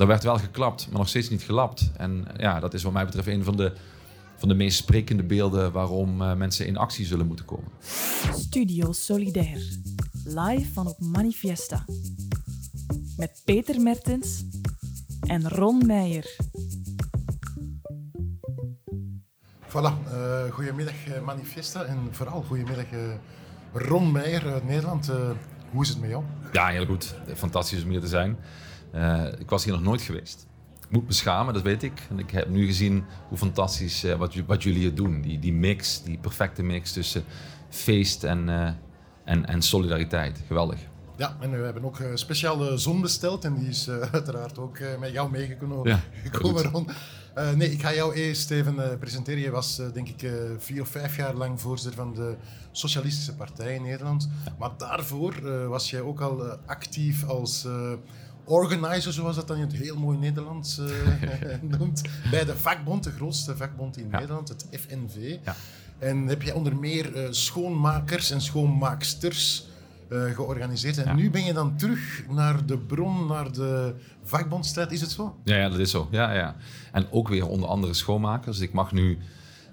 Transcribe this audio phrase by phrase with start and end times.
[0.00, 1.90] Er werd wel geklapt, maar nog steeds niet gelapt.
[1.96, 3.72] En ja, dat is wat mij betreft een van de,
[4.36, 7.70] van de meest sprekende beelden waarom uh, mensen in actie zullen moeten komen.
[8.34, 9.78] Studio Solidair,
[10.24, 11.84] live van op Manifesta.
[13.16, 14.44] Met Peter Mertens
[15.20, 16.36] en Ron Meijer.
[19.68, 20.94] Voilà, uh, goedemiddag
[21.24, 22.86] Manifesta en vooral goedemiddag
[23.72, 25.10] Ron Meijer uit Nederland.
[25.70, 26.24] hoe is het met jou?
[26.52, 27.14] Ja, heel goed.
[27.34, 28.36] Fantastisch om hier te zijn.
[28.94, 30.46] Uh, ik was hier nog nooit geweest.
[30.90, 32.06] Ik moet me schamen, dat weet ik.
[32.10, 35.20] En ik heb nu gezien hoe fantastisch uh, wat, wat, jullie hier doen.
[35.20, 37.24] Die, die mix, die perfecte mix tussen
[37.68, 38.70] feest en, uh,
[39.24, 40.42] en, en solidariteit.
[40.46, 40.78] Geweldig.
[41.16, 43.44] Ja, en we hebben ook een speciale zon besteld.
[43.44, 45.88] En die is uiteraard ook met jou meegekomen.
[45.88, 46.00] Ja.
[47.38, 49.40] Uh, nee, ik ga jou eerst even uh, presenteren.
[49.40, 52.36] Je was uh, denk ik vier of vijf jaar lang voorzitter van de
[52.70, 54.28] Socialistische Partij in Nederland.
[54.58, 57.66] Maar daarvoor was jij ook al actief als
[58.50, 60.86] organizer, zoals dat dan in het heel mooi Nederlands uh,
[61.78, 65.36] noemt, bij de vakbond, de grootste vakbond in Nederland, het FNV.
[65.44, 65.56] Ja.
[65.98, 69.66] En heb je onder meer uh, schoonmakers en schoonmaaksters
[70.08, 70.98] uh, georganiseerd.
[70.98, 75.36] En nu ben je dan terug naar de bron, naar de vakbondstrijd, is het zo?
[75.44, 76.08] Ja, ja dat is zo.
[76.10, 76.56] Ja, ja.
[76.92, 78.60] En ook weer onder andere schoonmakers.
[78.60, 79.18] Ik mag nu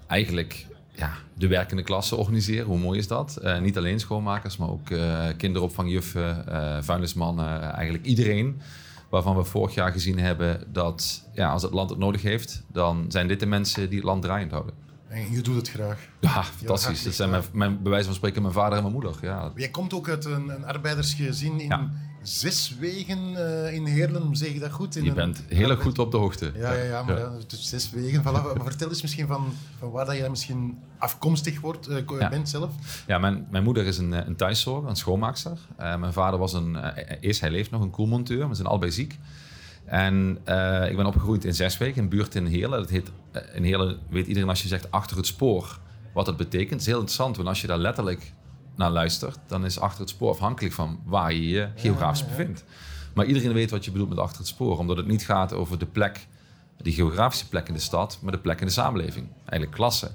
[0.06, 0.66] eigenlijk
[0.98, 2.66] ja, de werkende klasse organiseren.
[2.66, 3.38] Hoe mooi is dat?
[3.42, 8.60] Uh, niet alleen schoonmakers, maar ook uh, kinderopvangjuffen, uh, vuilnismannen, eigenlijk iedereen.
[9.08, 13.04] Waarvan we vorig jaar gezien hebben dat ja, als het land het nodig heeft, dan
[13.08, 14.74] zijn dit de mensen die het land draaiend houden.
[15.08, 16.08] En je doet het graag.
[16.20, 17.02] Ja, fantastisch.
[17.02, 19.14] Dat zijn mijn, mijn, bij wijze van spreken mijn vader en mijn moeder.
[19.22, 19.52] Ja.
[19.54, 21.90] Jij komt ook uit een, een arbeidersgezin in
[22.22, 24.96] zes wegen uh, in Heerlen, zeg je dat goed?
[24.96, 26.52] In je bent heel erg goed op de hoogte.
[26.54, 27.32] Ja, ja, ja maar ja.
[27.46, 28.20] Dus zes wegen.
[28.20, 28.24] Voilà.
[28.24, 32.72] Maar vertel eens misschien van, van waar dat je misschien afkomstig wordt, uh, bent zelf.
[33.06, 35.58] Ja, mijn, mijn moeder is een, een thuiszorger, een schoonmaakster.
[35.80, 36.76] Uh, mijn vader was een,
[37.20, 38.48] eerst hij leeft nog, een koelmonteur.
[38.48, 39.18] We zijn allebei ziek.
[39.84, 40.30] En
[40.88, 42.78] ik ben opgegroeid in Zeswegen, een buurt in Heerlen.
[42.78, 43.10] Dat heet,
[43.54, 45.78] in Heerlen weet iedereen als je zegt achter het spoor
[46.12, 46.70] wat dat betekent.
[46.70, 48.32] Het is heel interessant, want als je daar letterlijk
[48.78, 52.64] naar luistert, dan is achter het spoor afhankelijk van waar je je geografisch bevindt.
[53.14, 55.78] Maar iedereen weet wat je bedoelt met achter het spoor, omdat het niet gaat over
[55.78, 56.26] de plek,
[56.76, 60.10] die geografische plek in de stad, maar de plek in de samenleving, eigenlijk klasse.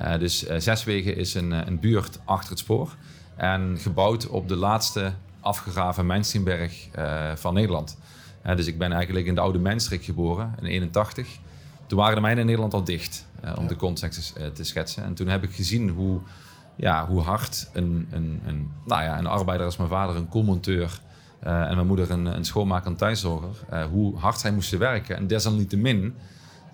[0.00, 2.96] Uh, dus uh, Zeswegen is een, eh, een buurt achter het spoor
[3.36, 7.98] en gebouwd op de laatste afgegraven mijnsteenberg uh, van Nederland.
[8.42, 11.28] dus ik ben eigenlijk in de oude mijnstreek geboren, in 81.
[11.86, 13.26] Toen waren de mijnen in Nederland al dicht,
[13.56, 15.04] om de context te schetsen.
[15.04, 16.20] En toen heb ik gezien hoe
[16.78, 21.00] ja, hoe hard een, een, een, nou ja, een arbeider als mijn vader, een koelmonteur
[21.46, 25.16] uh, en mijn moeder een, een schoonmaker en thuiszorger, uh, hoe hard zij moesten werken.
[25.16, 26.14] En desalniettemin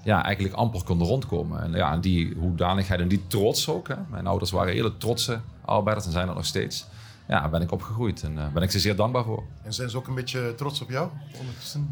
[0.03, 1.63] ja, eigenlijk amper konden rondkomen.
[1.63, 3.89] En ja, die hoedanigheid en die trots ook.
[3.89, 3.95] Hè.
[4.11, 6.87] Mijn ouders waren hele trotse arbeiders en zijn dat nog steeds.
[7.29, 9.43] Ja, ben ik opgegroeid en uh, ben ik ze zeer dankbaar voor.
[9.63, 11.09] En zijn ze ook een beetje trots op jou?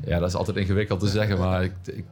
[0.05, 2.05] Ja, dat is altijd ingewikkeld te zeggen, maar ik, ik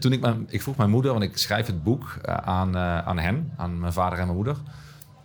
[0.00, 3.52] toen ik, mijn, ik vroeg mijn moeder, want ik schrijf het boek aan, aan hen,
[3.56, 4.56] aan mijn vader en mijn moeder.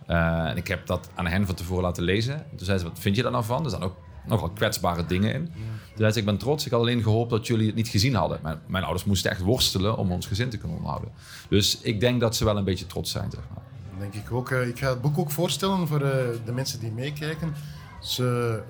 [0.08, 2.46] Uh, en ik heb dat aan hen van tevoren laten lezen.
[2.56, 3.64] Toen zei ze, wat vind je daar nou van?
[3.64, 3.96] Er staan ook
[4.26, 5.44] nogal kwetsbare dingen in.
[5.44, 6.64] Toen zei ze, ik ben trots.
[6.66, 8.38] Ik had alleen gehoopt dat jullie het niet gezien hadden.
[8.42, 11.12] Mijn, mijn ouders moesten echt worstelen om ons gezin te kunnen onderhouden.
[11.48, 13.30] Dus ik denk dat ze wel een beetje trots zijn.
[13.30, 13.62] Zeg maar.
[13.98, 14.50] Denk ik ook.
[14.50, 17.54] Eh, ik ga het boek ook voorstellen voor eh, de mensen die meekijken.
[18.00, 18.20] Dus,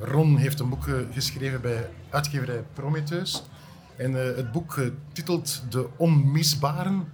[0.01, 3.43] Ron heeft een boek geschreven bij uitgeverij Prometheus.
[3.97, 4.81] En het boek
[5.13, 7.09] titelt De Onmisbaren.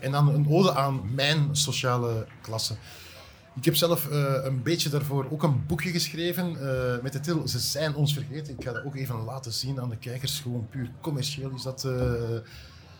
[0.00, 2.74] en dan een ode aan mijn sociale klasse.
[3.54, 7.48] Ik heb zelf uh, een beetje daarvoor ook een boekje geschreven uh, met de titel
[7.48, 8.58] Ze zijn ons vergeten.
[8.58, 10.40] Ik ga dat ook even laten zien aan de kijkers.
[10.40, 11.84] Gewoon puur commercieel is dat.
[11.84, 12.12] Uh...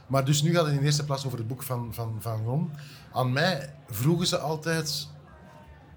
[0.07, 2.71] Maar dus nu gaat het in eerste plaats over het boek van, van, van Ron.
[3.13, 5.09] Aan mij vroegen ze altijd...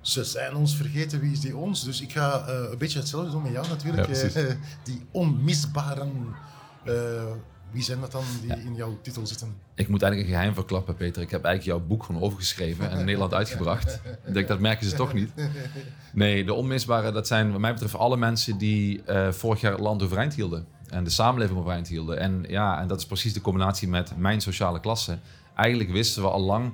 [0.01, 1.84] Ze zijn ons vergeten, wie is die ons?
[1.84, 4.34] Dus ik ga een beetje hetzelfde doen met jou natuurlijk.
[4.34, 6.35] Ja, die onmisbaren
[7.72, 9.55] wie zijn dat dan die in jouw titel zitten?
[9.75, 11.22] Ik moet eigenlijk een geheim verklappen, Peter.
[11.22, 14.01] Ik heb eigenlijk jouw boek gewoon overgeschreven en in Nederland uitgebracht.
[14.25, 15.31] Ik denk, dat merken ze toch niet.
[16.13, 19.81] Nee, de onmisbare, dat zijn wat mij betreft alle mensen die uh, vorig jaar het
[19.81, 20.67] land overeind hielden.
[20.89, 22.19] En de samenleving overeind hielden.
[22.19, 25.17] En ja, en dat is precies de combinatie met mijn sociale klasse.
[25.55, 26.72] Eigenlijk wisten we al lang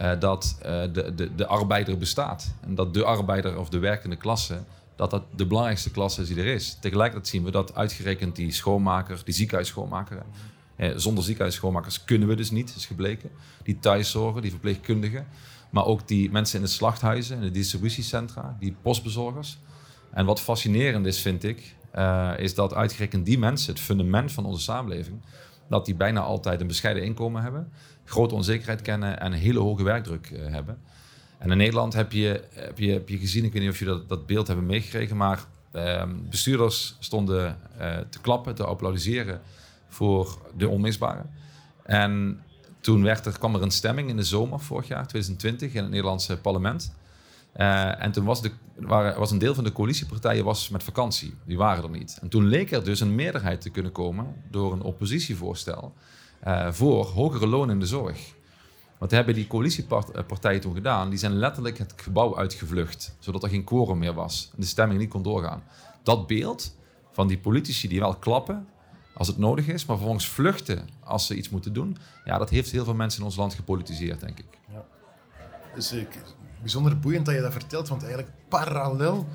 [0.00, 2.54] uh, dat uh, de, de, de arbeider bestaat.
[2.60, 4.58] En dat de arbeider of de werkende klasse
[5.00, 6.76] dat dat de belangrijkste klasse is die er is.
[6.80, 10.22] Tegelijkertijd zien we dat uitgerekend die schoonmaker, die ziekenhuisschoonmaker,
[10.76, 13.30] eh, zonder ziekenhuisschoonmakers kunnen we dus niet, is gebleken.
[13.62, 15.26] Die thuiszorgen, die verpleegkundigen,
[15.70, 19.58] maar ook die mensen in de slachthuizen, in de distributiecentra, die postbezorgers.
[20.10, 24.44] En wat fascinerend is, vind ik, uh, is dat uitgerekend die mensen, het fundament van
[24.44, 25.20] onze samenleving,
[25.68, 27.72] dat die bijna altijd een bescheiden inkomen hebben,
[28.04, 30.78] grote onzekerheid kennen en een hele hoge werkdruk uh, hebben.
[31.40, 33.84] En in Nederland heb je, heb je, heb je gezien, ik weet niet of je
[33.84, 39.40] dat, dat beeld hebben meegekregen, maar ehm, bestuurders stonden uh, te klappen, te applaudisseren
[39.88, 41.22] voor de onmisbare.
[41.82, 42.42] En
[42.80, 45.90] toen werd er, kwam er een stemming in de zomer vorig jaar, 2020, in het
[45.90, 46.94] Nederlandse parlement.
[47.56, 51.34] Uh, en toen was, de, waren, was een deel van de coalitiepartijen was met vakantie.
[51.44, 52.18] Die waren er niet.
[52.22, 55.94] En toen leek er dus een meerderheid te kunnen komen door een oppositievoorstel
[56.46, 58.34] uh, voor hogere lonen in de zorg.
[59.00, 61.10] Wat hebben die coalitiepartijen toen gedaan?
[61.10, 65.00] Die zijn letterlijk het gebouw uitgevlucht, zodat er geen quorum meer was en de stemming
[65.00, 65.62] niet kon doorgaan.
[66.02, 66.76] Dat beeld
[67.12, 68.66] van die politici die wel klappen
[69.14, 72.70] als het nodig is, maar vervolgens vluchten als ze iets moeten doen, ja, dat heeft
[72.70, 74.58] heel veel mensen in ons land gepolitiseerd, denk ik.
[74.72, 74.84] Ja.
[75.74, 76.22] Dus ik,
[76.60, 79.26] bijzonder boeiend dat je dat vertelt, want eigenlijk parallel,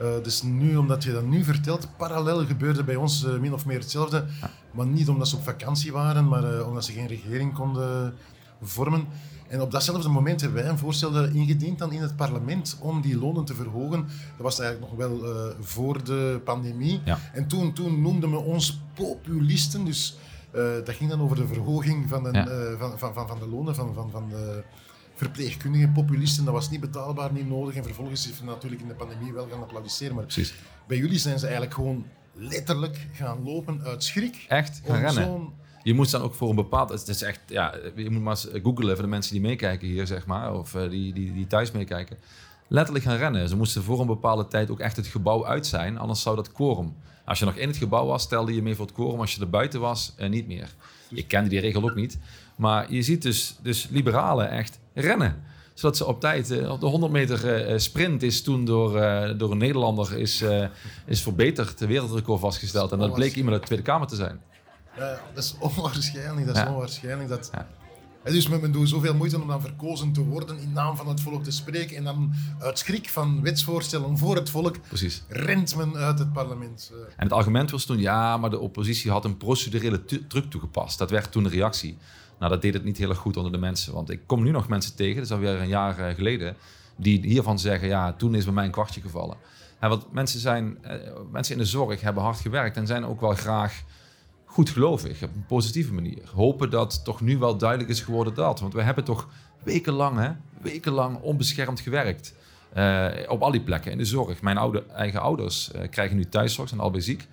[0.00, 3.66] uh, dus nu omdat je dat nu vertelt, parallel gebeurde bij ons uh, min of
[3.66, 4.24] meer hetzelfde,
[4.72, 8.14] maar niet omdat ze op vakantie waren, maar uh, omdat ze geen regering konden
[8.62, 9.06] vormen.
[9.48, 13.18] En op datzelfde moment hebben wij een voorstel ingediend dan in het parlement om die
[13.18, 14.00] lonen te verhogen.
[14.06, 17.00] Dat was eigenlijk nog wel uh, voor de pandemie.
[17.04, 17.18] Ja.
[17.32, 19.84] En toen, toen noemden we ons populisten.
[19.84, 20.16] Dus
[20.54, 22.48] uh, dat ging dan over de verhoging van, een, ja.
[22.48, 24.62] uh, van, van, van, van, de lonen van, van, van de
[25.14, 26.44] verpleegkundigen, populisten.
[26.44, 27.74] Dat was niet betaalbaar, niet nodig.
[27.74, 30.14] En vervolgens is het natuurlijk in de pandemie wel gaan applaudisseren.
[30.14, 30.54] Maar Precies.
[30.86, 34.44] bij jullie zijn ze eigenlijk gewoon letterlijk gaan lopen uit schrik.
[34.48, 34.80] Echt?
[34.84, 35.62] Gaan rennen?
[35.84, 36.88] Je moet dan ook voor een bepaald.
[36.88, 40.06] Het is echt, ja, je moet maar eens googlen voor de mensen die meekijken hier,
[40.06, 42.16] zeg maar, of uh, die, die, die thuis meekijken.
[42.68, 43.48] Letterlijk gaan rennen.
[43.48, 46.52] Ze moesten voor een bepaalde tijd ook echt het gebouw uit zijn, anders zou dat
[46.52, 46.94] quorum.
[47.24, 49.20] Als je nog in het gebouw was, stelde je mee voor het quorum.
[49.20, 50.74] Als je er buiten was, uh, niet meer.
[51.10, 52.18] Ik kende die regel ook niet.
[52.56, 55.42] Maar je ziet dus, dus liberalen echt rennen
[55.74, 58.92] zodat ze op tijd, de 100 meter sprint is toen door,
[59.36, 60.44] door een Nederlander is,
[61.06, 62.92] is verbeterd, de wereldrecord vastgesteld.
[62.92, 64.40] En dat bleek iemand uit de Tweede Kamer te zijn.
[64.96, 66.46] Ja, dat is onwaarschijnlijk.
[66.46, 67.28] Dat is onwaarschijnlijk.
[67.28, 67.50] Dat...
[67.52, 68.30] Ja.
[68.30, 71.44] dus men doet zoveel moeite om dan verkozen te worden, in naam van het volk
[71.44, 71.96] te spreken.
[71.96, 75.22] En dan uit schrik van wetsvoorstellen voor het volk, Precies.
[75.28, 76.90] rent men uit het parlement.
[76.92, 76.98] Eh.
[77.16, 80.98] En het argument was toen, ja, maar de oppositie had een procedurele truc toegepast.
[80.98, 81.96] Dat werd toen de reactie.
[82.38, 83.92] Nou, dat deed het niet heel erg goed onder de mensen.
[83.92, 86.56] Want ik kom nu nog mensen tegen, dat is alweer een jaar eh, geleden,
[86.96, 89.36] die hiervan zeggen, ja, toen is bij mij een kwartje gevallen.
[89.78, 90.96] En want mensen, zijn, eh,
[91.32, 93.82] mensen in de zorg hebben hard gewerkt en zijn ook wel graag
[94.54, 96.22] goed gelovig, op een positieve manier.
[96.34, 98.60] Hopen dat toch nu wel duidelijk is geworden dat.
[98.60, 99.28] Want we hebben toch
[99.62, 102.34] wekenlang, wekenlang onbeschermd gewerkt.
[102.76, 104.42] Uh, op al die plekken in de zorg.
[104.42, 107.26] Mijn eigen ouders uh, krijgen nu thuiszorg, zijn al ziek.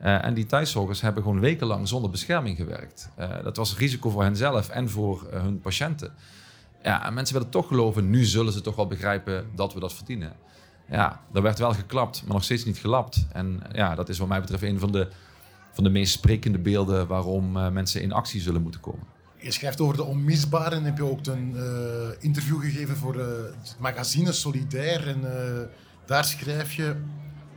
[0.00, 3.10] Uh, en die thuiszorgers hebben gewoon wekenlang zonder bescherming gewerkt.
[3.42, 6.12] dat was risico voor henzelf en voor hun patiënten.
[6.82, 9.94] Ja, en mensen willen toch geloven, nu zullen ze toch wel begrijpen dat we dat
[9.94, 10.32] verdienen.
[10.90, 13.26] Ja, er werd wel geklapt, maar nog steeds niet gelapt.
[13.32, 15.08] En ja, dat is wat mij betreft een van de
[15.76, 19.06] van de meest sprekende beelden waarom uh, mensen in actie zullen moeten komen.
[19.38, 20.84] Je schrijft over de onmisbaren.
[20.84, 21.62] Heb je ook een uh,
[22.18, 23.24] interview gegeven voor uh,
[23.60, 25.08] het magazine Solidair.
[25.08, 25.20] En
[26.06, 26.96] daar schrijf je,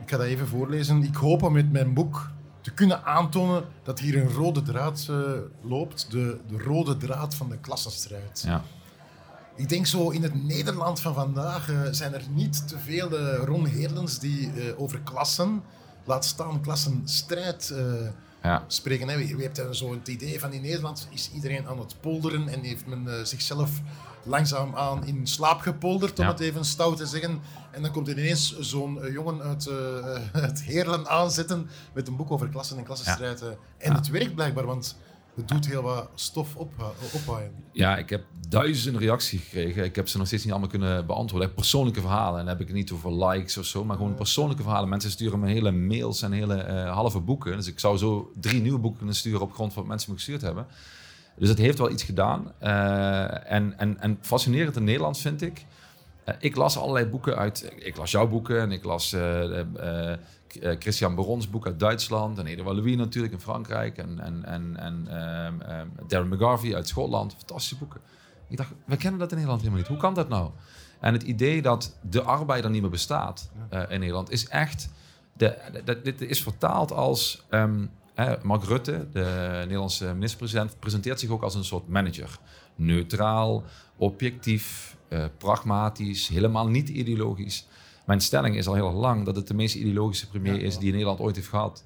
[0.02, 1.02] ik ga dat even voorlezen.
[1.02, 2.30] Ik hoop om met mijn boek
[2.60, 5.08] te kunnen aantonen dat hier een rode draad
[5.62, 6.10] loopt.
[6.10, 8.42] De, de, rode draad van de klassenstrijd.
[8.46, 8.62] Ja.
[9.56, 14.18] Ik denk zo in het Nederland van vandaag zijn er niet te veel Ron Heerlens
[14.18, 15.62] die over klassen
[16.10, 18.08] laat staan klassenstrijd uh,
[18.42, 18.64] ja.
[18.66, 19.08] spreken.
[19.08, 19.18] Hè.
[19.18, 23.04] Hebt zo het idee van in Nederland is iedereen aan het polderen en heeft men
[23.06, 23.70] uh, zichzelf
[24.22, 27.40] langzaamaan in slaap gepolderd, om het even stout te zeggen.
[27.70, 29.70] En dan komt er ineens zo'n uh, jongen uit
[30.48, 33.42] het Heerlen aanzetten met een boek over klassen en klassenstrijd.
[33.78, 34.96] En het werkt blijkbaar, want
[35.40, 37.52] het doet heel wat stof op, ophaaien.
[37.72, 39.84] Ja, ik heb duizenden reacties gekregen.
[39.84, 41.54] Ik heb ze nog steeds niet allemaal kunnen beantwoorden.
[41.54, 42.38] Persoonlijke verhalen.
[42.38, 44.88] En dan heb ik het niet over likes of zo, maar gewoon persoonlijke verhalen.
[44.88, 47.56] Mensen sturen me hele mails en hele uh, halve boeken.
[47.56, 50.16] Dus ik zou zo drie nieuwe boeken kunnen sturen op grond van wat mensen me
[50.16, 50.66] gestuurd hebben.
[51.36, 52.52] Dus het heeft wel iets gedaan.
[52.62, 55.64] Uh, en, en, en fascinerend in Nederland vind ik.
[56.30, 57.72] Uh, ik las allerlei boeken uit.
[57.76, 59.62] Ik las jouw boeken en ik las uh,
[60.78, 62.38] Christian Barons boek uit Duitsland.
[62.38, 63.98] En Edouard Louis natuurlijk in Frankrijk.
[63.98, 64.94] En, en, en, en
[65.80, 67.34] um, Darren McGarvey uit Schotland.
[67.36, 68.00] Fantastische boeken.
[68.48, 69.90] Ik dacht, we kennen dat in Nederland helemaal niet.
[69.90, 70.50] Hoe kan dat nou?
[71.00, 74.88] En het idee dat de arbeider niet meer bestaat uh, in Nederland is echt...
[75.32, 77.46] De, de, dit is vertaald als...
[77.50, 77.90] Um,
[78.42, 82.38] Mark Rutte, de Nederlandse minister-president, presenteert zich ook als een soort manager.
[82.74, 83.64] Neutraal,
[83.96, 87.66] objectief, uh, pragmatisch, helemaal niet ideologisch.
[88.04, 90.92] Mijn stelling is al heel lang dat het de meest ideologische premier is die in
[90.92, 91.84] Nederland ooit heeft gehad.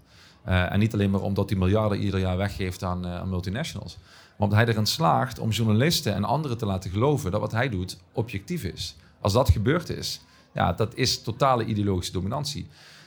[0.48, 3.96] Uh, en niet alleen maar omdat hij miljarden ieder jaar weggeeft aan, uh, aan, multinationals.
[3.96, 7.68] Maar omdat hij erin slaagt om journalisten en anderen te laten geloven dat wat hij
[7.68, 8.96] doet objectief is.
[9.20, 10.20] Als dat gebeurd is,
[10.52, 12.66] ja, dat is totale ideologische dominantie.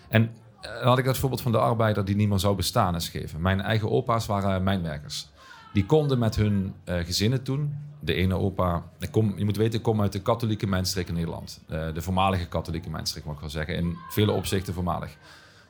[0.09, 0.31] En
[0.81, 3.41] had ik dat voorbeeld van de arbeider die niet meer zou bestaan eens geven.
[3.41, 5.27] Mijn eigen opa's waren mijnwerkers.
[5.77, 8.83] Die konden met hun gezinnen toen, de ene opa.
[9.35, 11.61] Je moet weten, ik kom uit de katholieke mijnstreek in Nederland.
[11.69, 13.75] Uh, de voormalige katholieke mijnstreek, mag ik wel zeggen.
[13.75, 15.17] In vele opzichten voormalig.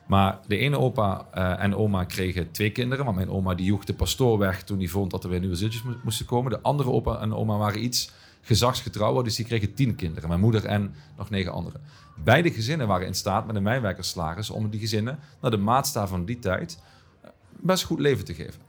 [0.06, 3.04] Maar de ene opa eh, en oma kregen twee kinderen.
[3.04, 5.56] Want mijn oma die joeg de pastoor weg toen hij vond dat er weer nieuwe
[5.56, 6.50] ziltjes moesten komen.
[6.50, 8.10] De andere opa en oma waren iets
[8.40, 10.28] gezagsgetrouwer, dus die kregen tien kinderen.
[10.28, 11.80] Mijn moeder en nog negen anderen.
[12.24, 16.24] Beide gezinnen waren in staat met een mijnwerkerslaris om die gezinnen naar de maatstaf van
[16.24, 16.82] die tijd
[17.20, 18.67] eh, best goed leven te geven.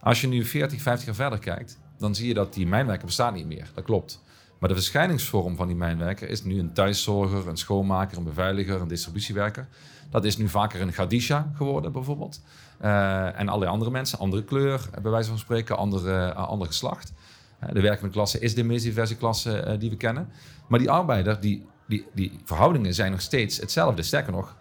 [0.00, 3.34] Als je nu 40, 50 jaar verder kijkt, dan zie je dat die mijnwerker bestaat
[3.34, 3.70] niet meer.
[3.74, 4.22] Dat klopt.
[4.58, 8.88] Maar de verschijningsvorm van die mijnwerker is nu een thuiszorger, een schoonmaker, een beveiliger, een
[8.88, 9.68] distributiewerker.
[10.10, 12.40] Dat is nu vaker een Gadisha geworden, bijvoorbeeld.
[12.82, 17.12] Uh, en allerlei andere mensen, andere kleur, bij wijze van spreken, andere, uh, ander geslacht.
[17.72, 20.28] De werkende klasse is de meest diverse klasse die we kennen.
[20.68, 24.02] Maar die arbeider, die, die, die verhoudingen zijn nog steeds hetzelfde.
[24.02, 24.56] Sterker nog,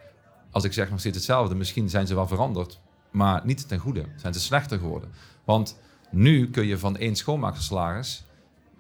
[0.52, 2.80] als ik zeg nog steeds hetzelfde, misschien zijn ze wel veranderd,
[3.16, 4.06] maar niet ten goede.
[4.16, 5.10] Zijn ze slechter geworden.
[5.44, 5.80] Want
[6.12, 8.24] nu kun je van één schoonmakersalaris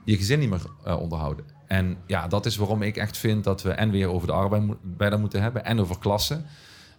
[0.03, 1.45] je gezin niet meer uh, onderhouden.
[1.67, 5.19] En ja, dat is waarom ik echt vind dat we en weer over de arbeider
[5.19, 6.45] moeten hebben en over klassen.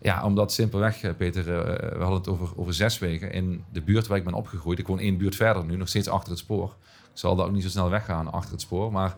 [0.00, 3.32] Ja, omdat simpelweg, eh, Peter, uh, we hadden het over, over zes wegen.
[3.32, 6.08] In de buurt waar ik ben opgegroeid, ik woon één buurt verder nu, nog steeds
[6.08, 6.76] achter het spoor.
[7.12, 8.92] Ik zal daar ook niet zo snel weggaan achter het spoor.
[8.92, 9.16] Maar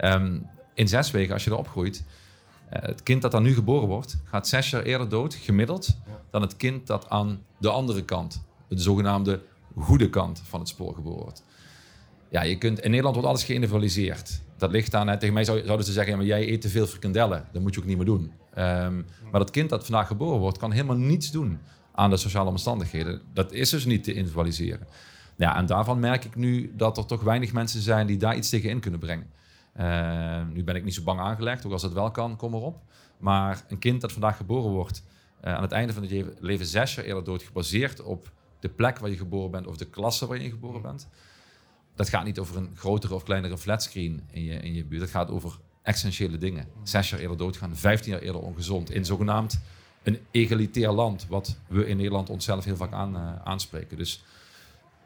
[0.00, 2.04] um, in zes wegen, als je er opgroeit,
[2.68, 5.96] het kind dat dan nu geboren wordt, gaat zes jaar eerder dood, gemiddeld,
[6.30, 9.42] dan het kind dat aan de andere kant, de zogenaamde
[9.76, 11.44] goede kant van het spoor geboren wordt.
[12.28, 14.40] Ja, je kunt, in Nederland wordt alles geïndividualiseerd.
[14.56, 16.86] Dat ligt aan, hè, tegen mij zouden ze zeggen, ja, maar jij eet te veel
[16.86, 17.48] frikandellen.
[17.52, 18.32] Dat moet je ook niet meer doen.
[18.58, 21.58] Um, maar dat kind dat vandaag geboren wordt, kan helemaal niets doen
[21.92, 23.20] aan de sociale omstandigheden.
[23.32, 24.86] Dat is dus niet te individualiseren.
[25.36, 28.48] Ja, en daarvan merk ik nu dat er toch weinig mensen zijn die daar iets
[28.48, 29.26] tegen in kunnen brengen.
[29.80, 32.82] Uh, nu ben ik niet zo bang aangelegd, ook als het wel kan, kom erop.
[33.18, 35.02] Maar een kind dat vandaag geboren wordt,
[35.44, 38.98] uh, aan het einde van het leven zes jaar eerder dood, gebaseerd op de plek
[38.98, 41.08] waar je geboren bent of de klasse waar je geboren bent.
[41.94, 45.00] Dat gaat niet over een grotere of kleinere flatscreen in je, in je buurt.
[45.00, 46.66] Dat gaat over essentiële dingen.
[46.82, 48.90] Zes jaar eerder doodgaan, vijftien jaar eerder ongezond.
[48.90, 49.60] In zogenaamd
[50.02, 53.96] een egalitair land, wat we in Nederland onszelf heel vaak aan, uh, aanspreken.
[53.96, 54.24] Dus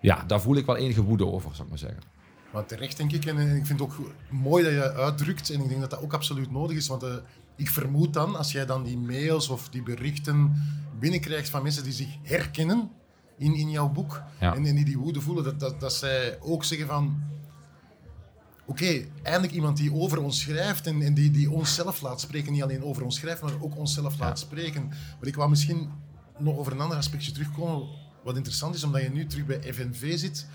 [0.01, 2.03] ja, daar voel ik wel enige woede over, zou ik maar zeggen.
[2.53, 5.69] Maar terecht denk ik, en ik vind het ook mooi dat je uitdrukt, en ik
[5.69, 7.15] denk dat dat ook absoluut nodig is, want uh,
[7.57, 10.53] ik vermoed dan, als jij dan die mails of die berichten
[10.99, 12.91] binnenkrijgt van mensen die zich herkennen
[13.37, 14.23] in, in jouw boek.
[14.41, 14.55] Ja.
[14.55, 17.23] En, en die die woede voelen, dat, dat, dat zij ook zeggen van...
[18.67, 22.53] Oké, okay, eindelijk iemand die over ons schrijft en, en die, die onszelf laat spreken.
[22.53, 24.25] Niet alleen over ons schrijft, maar ook onszelf ja.
[24.25, 24.89] laat spreken.
[24.89, 25.91] Maar ik wou misschien
[26.39, 27.89] nog over een ander aspectje terugkomen.
[28.25, 30.47] Wat interessant is, omdat je nu terug bij FNV zit.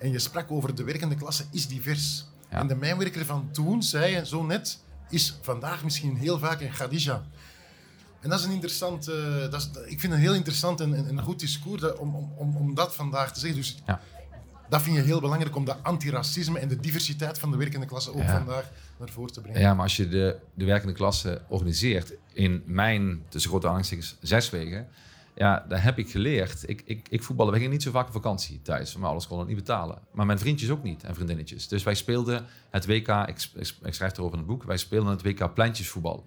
[0.00, 2.24] En je sprak over de werkende klasse is divers.
[2.50, 2.58] Ja.
[2.58, 4.78] En de mijnwerker van toen zei je zo net,
[5.10, 7.22] is vandaag misschien heel vaak een Khadija.
[8.20, 11.08] En dat is een interessant, uh, dat is, ik vind een heel interessant en, en
[11.08, 13.58] een goed discours dat, om, om, om dat vandaag te zeggen.
[13.60, 14.00] Dus ja.
[14.68, 18.10] dat vind je heel belangrijk om dat antiracisme en de diversiteit van de werkende klasse
[18.14, 18.36] ook Ja.
[18.36, 19.60] vandaag naar voren te brengen.
[19.60, 24.50] Ja, maar als je de, de werkende klasse organiseert in mijn, tussen grote aanhalingstekens, zes
[24.50, 24.88] weken,
[25.40, 26.68] ja, daar heb ik geleerd.
[26.68, 29.38] Ik, ik, ik voetballen, wij gingen niet zo vaak op vakantie thuis, maar alles kon
[29.38, 29.98] het niet betalen.
[30.12, 31.68] Maar mijn vriendjes ook niet en vriendinnetjes.
[31.68, 35.10] Dus wij speelden het WK, ik, ik, ik schrijf erover in het boek, wij speelden
[35.10, 36.24] het WK pleintjesvoetbal.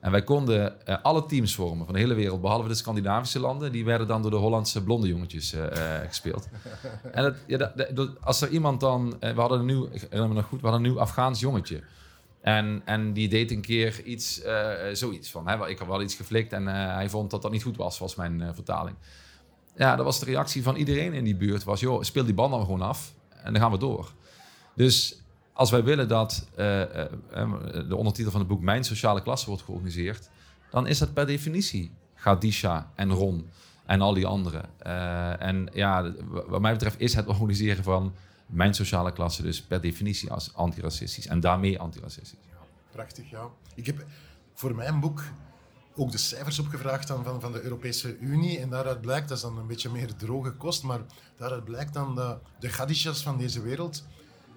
[0.00, 3.72] En wij konden uh, alle teams vormen van de hele wereld, behalve de Scandinavische landen.
[3.72, 5.68] Die werden dan door de Hollandse blonde jongetjes uh, uh,
[6.06, 6.48] gespeeld.
[7.12, 9.16] en het, ja, dat, dat, als er iemand dan...
[9.20, 11.82] we hadden een nieuw, ik herinner me nog goed, we hadden een nieuw Afghaans jongetje.
[12.42, 14.42] En, en die deed een keer iets,
[14.92, 15.48] zoiets van.
[15.48, 18.14] Hè, ik had wel iets geflikt en hij vond dat dat niet goed was, was
[18.14, 18.96] mijn vertaling.
[19.76, 21.64] Ja, dat was de reactie van iedereen in die buurt.
[21.64, 24.12] Was, joh, speel die bal dan gewoon af en dan gaan we door.
[24.74, 25.22] Dus
[25.52, 30.30] als wij willen dat de ondertitel van het boek Mijn sociale klasse wordt georganiseerd,
[30.70, 33.50] dan is dat per definitie Gadisha en Ron
[33.86, 34.78] en al die anderen.
[35.40, 36.12] En ja,
[36.46, 38.14] wat mij betreft is het organiseren van
[38.52, 42.38] mijn sociale klasse dus per definitie als antiracistisch en daarmee antiracistisch.
[42.48, 42.56] Ja,
[42.90, 43.48] prachtig, ja.
[43.74, 44.04] Ik heb
[44.54, 45.22] voor mijn boek
[45.94, 49.42] ook de cijfers opgevraagd dan van, van de Europese Unie en daaruit blijkt, dat is
[49.42, 51.00] dan een beetje meer droge kost, maar
[51.36, 54.04] daaruit blijkt dan dat de Gadishas van deze wereld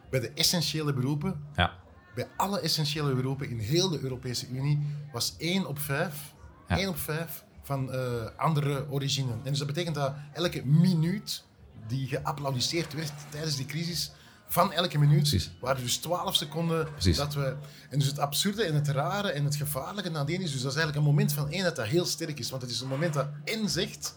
[0.09, 1.73] bij de essentiële beroepen, ja.
[2.15, 4.79] bij alle essentiële beroepen in heel de Europese Unie,
[5.11, 6.33] was 1 op 5,
[6.67, 6.77] Ja.
[6.77, 7.99] 1 op 5 van uh,
[8.37, 9.31] andere origine.
[9.31, 11.43] En dus dat betekent dat elke minuut
[11.87, 14.11] die geapplaudisseerd werd tijdens die crisis,
[14.47, 15.51] van elke minuut Precies.
[15.59, 17.17] waren dus 12 seconden Precies.
[17.17, 17.55] dat we...
[17.89, 20.77] En dus het absurde en het rare en het gevaarlijke nadien is dus dat is
[20.77, 22.49] eigenlijk een moment van eenheid dat heel sterk is.
[22.49, 24.15] Want het is een moment dat en zegt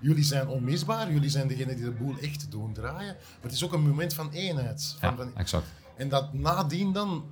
[0.00, 3.14] jullie zijn onmisbaar, jullie zijn degene die de boel echt doen draaien.
[3.16, 4.94] Maar het is ook een moment van eenheid.
[5.00, 5.66] Van, Ja, van- exact.
[5.96, 7.24] en dat nadien dan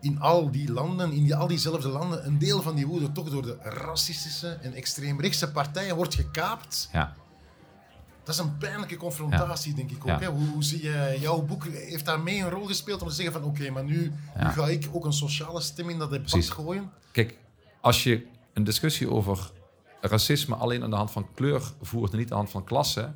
[0.00, 3.30] in al die landen, in die, al diezelfde landen, een deel van die woede toch
[3.30, 6.88] door de racistische en extreemrechtse partijen wordt gekaapt.
[6.92, 7.14] Ja.
[8.28, 10.20] Dat is een pijnlijke confrontatie, denk ik ook.
[10.20, 10.26] Hè?
[10.26, 13.32] Hoe, hoe zie je, jouw boek heeft daar mee een rol gespeeld om te zeggen
[13.32, 16.50] van oké, maar nu ga ik ook een sociale stem in dat debat Precies.
[16.50, 16.90] gooien.
[17.12, 17.38] Kijk,
[17.80, 19.50] als je een discussie over
[20.00, 23.12] racisme alleen aan de hand van kleur voert en niet aan de hand van klasse,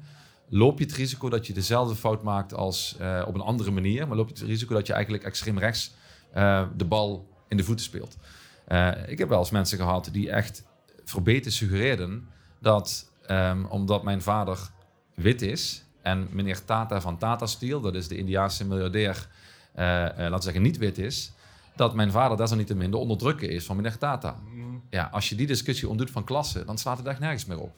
[0.48, 4.08] loop je het risico dat je dezelfde fout maakt als eh, op een andere manier,
[4.08, 5.94] maar loop je het risico dat je eigenlijk extreem rechts
[6.32, 8.16] eh, de bal in de voeten speelt.
[8.64, 10.64] Eh, ik heb wel eens mensen gehad die echt
[11.04, 12.28] verbeten suggereerden
[12.60, 14.70] dat ehm, omdat mijn vader
[15.14, 19.28] wit is en meneer Tata van Tata Steel, dat is de Indiaanse miljardair,
[19.74, 21.32] laten we zeggen niet wit is,
[21.76, 24.36] dat mijn vader desalniettemin de onderdrukker is van meneer Tata.
[24.54, 24.82] Mm.
[24.90, 27.74] Ja, als je die discussie ontdoet van klasse, dan slaat het echt nergens meer op.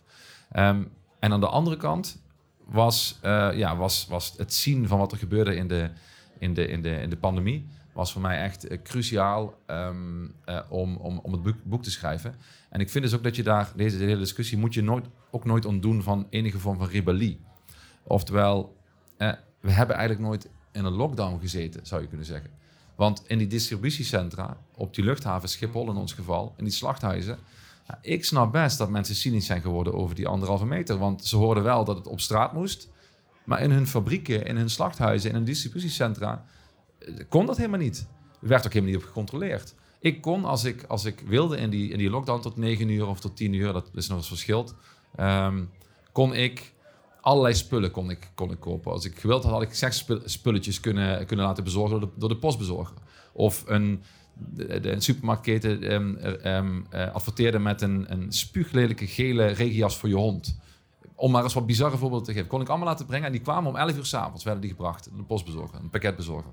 [0.53, 0.83] Ehm,
[1.19, 2.23] en aan de andere kant
[2.64, 5.91] was, uh, ja, was, was het zien van wat er gebeurde in de,
[6.38, 7.67] in de, in de, in de pandemie...
[7.93, 11.91] was voor mij echt uh, cruciaal um, uh, om, om, om het boek, boek, te
[11.91, 12.35] schrijven.
[12.71, 14.59] En ik vind dus ook dat je daar, deze hele discussie...
[14.59, 17.41] moet je nooit, ook nooit ontdoen van enige vorm van rebellie.
[18.03, 18.76] Oftewel,
[19.61, 22.50] we hebben eigenlijk nooit in een lockdown gezeten, zou je kunnen zeggen.
[22.95, 27.38] Want in die distributiecentra, op die luchthaven Schiphol in ons geval, in die slachthuizen,
[28.00, 30.99] ik snap best dat mensen cynisch zijn geworden over die anderhalve meter.
[30.99, 32.88] Want ze hoorden wel dat het op straat moest.
[33.45, 36.45] Maar in hun fabrieken, in hun slachthuizen, in hun distributiecentra,
[36.99, 38.07] eh, kon dat helemaal niet.
[38.41, 39.75] Er werd ook helemaal niet op gecontroleerd.
[40.00, 43.07] Ik kon, als ik, als ik wilde in die, in die lockdown tot 9 uur
[43.07, 44.75] of tot 10 uur, dat is nog eens verschild,
[45.21, 45.71] um,
[46.12, 46.73] kon ik
[47.25, 48.92] allerlei spullen kon ik, kon ik kopen.
[48.92, 52.97] Als ik gewild had, had ik seksspulletjes kunnen, kunnen laten bezorgen door de, de postbezorger.
[53.33, 54.02] Of een,
[54.35, 60.09] de, de, een supermarktketen um, um, uh, adverteerde met een, een spuuglelijke gele regenjas voor
[60.09, 60.59] je hond.
[61.14, 62.49] Om maar eens wat bizarre voorbeelden te geven.
[62.49, 65.06] Kon ik allemaal laten brengen en die kwamen om 11 uur s'avonds, werden die gebracht.
[65.06, 66.52] Een postbezorger, een pakketbezorger.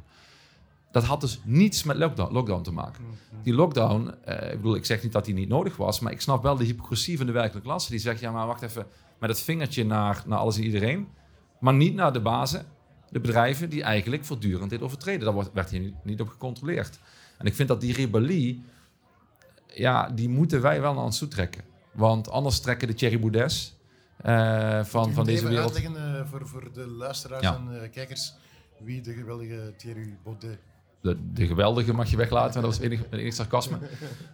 [0.91, 3.03] Dat had dus niets met lockdown, lockdown te maken.
[3.43, 6.21] Die lockdown, uh, ik bedoel, ik zeg niet dat die niet nodig was, maar ik
[6.21, 7.91] snap wel de hypocrisie van de werkelijke klasse.
[7.91, 8.85] Die zegt, ja maar wacht even,
[9.19, 11.07] met het vingertje naar, naar alles en iedereen.
[11.59, 12.65] Maar niet naar de bazen,
[13.09, 15.35] de bedrijven die eigenlijk voortdurend dit overtreden.
[15.35, 16.99] Daar werd hier niet, op gecontroleerd.
[17.37, 18.63] En ik vind dat die rebellie,
[19.67, 21.63] ja, die moeten wij wel naar ons toe trekken.
[21.91, 23.79] Want anders trekken de Thierry Boudès
[24.25, 25.75] uh, van, van deze wereld...
[25.75, 27.55] uitleggen uh, voor, voor de luisteraars ja.
[27.55, 28.33] en uh, kijkers
[28.79, 30.59] wie de geweldige Thierry Baudet
[31.01, 33.77] de, de, geweldige mag je weglaten, dat was enig, enig sarcasme.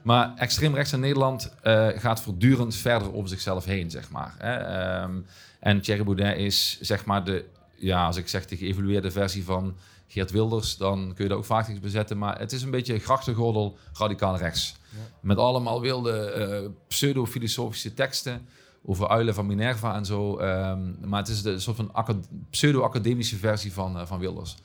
[0.02, 4.34] Maar extreem rechts in Nederland uh, gaat voortdurend verder over zichzelf heen, zeg maar.
[4.38, 5.02] Hè.
[5.04, 5.26] Um,
[5.60, 9.76] en Thierry Baudet is, zeg maar, de, ja, als ik zeg de geëvolueerde versie van
[10.08, 12.18] Geert Wilders, dan kun je daar ook vaak iets bezetten.
[12.18, 14.76] Maar het is een beetje grachtengordel radicaal rechts.
[14.90, 14.98] Ja.
[15.22, 18.48] Met allemaal wilde uh, pseudo-filosofische teksten
[18.86, 20.40] over uilen van Minerva en zo.
[20.40, 24.58] Um, maar het is de soort van pseudo-academische versie van, uh, van Wilders.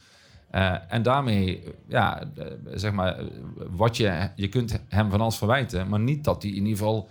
[0.55, 3.25] Uh, en daarmee, ja, uh, zeg maar,
[3.71, 7.11] wat je, je kunt hem van alles verwijten, maar niet dat hij in ieder geval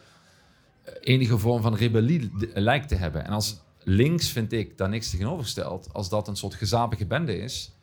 [1.00, 3.26] enige vorm van rebellie lijkt te hebben.
[3.26, 7.76] En als links vind ik daar niks tegenovergesteld, als dat een soort gezapige bende is,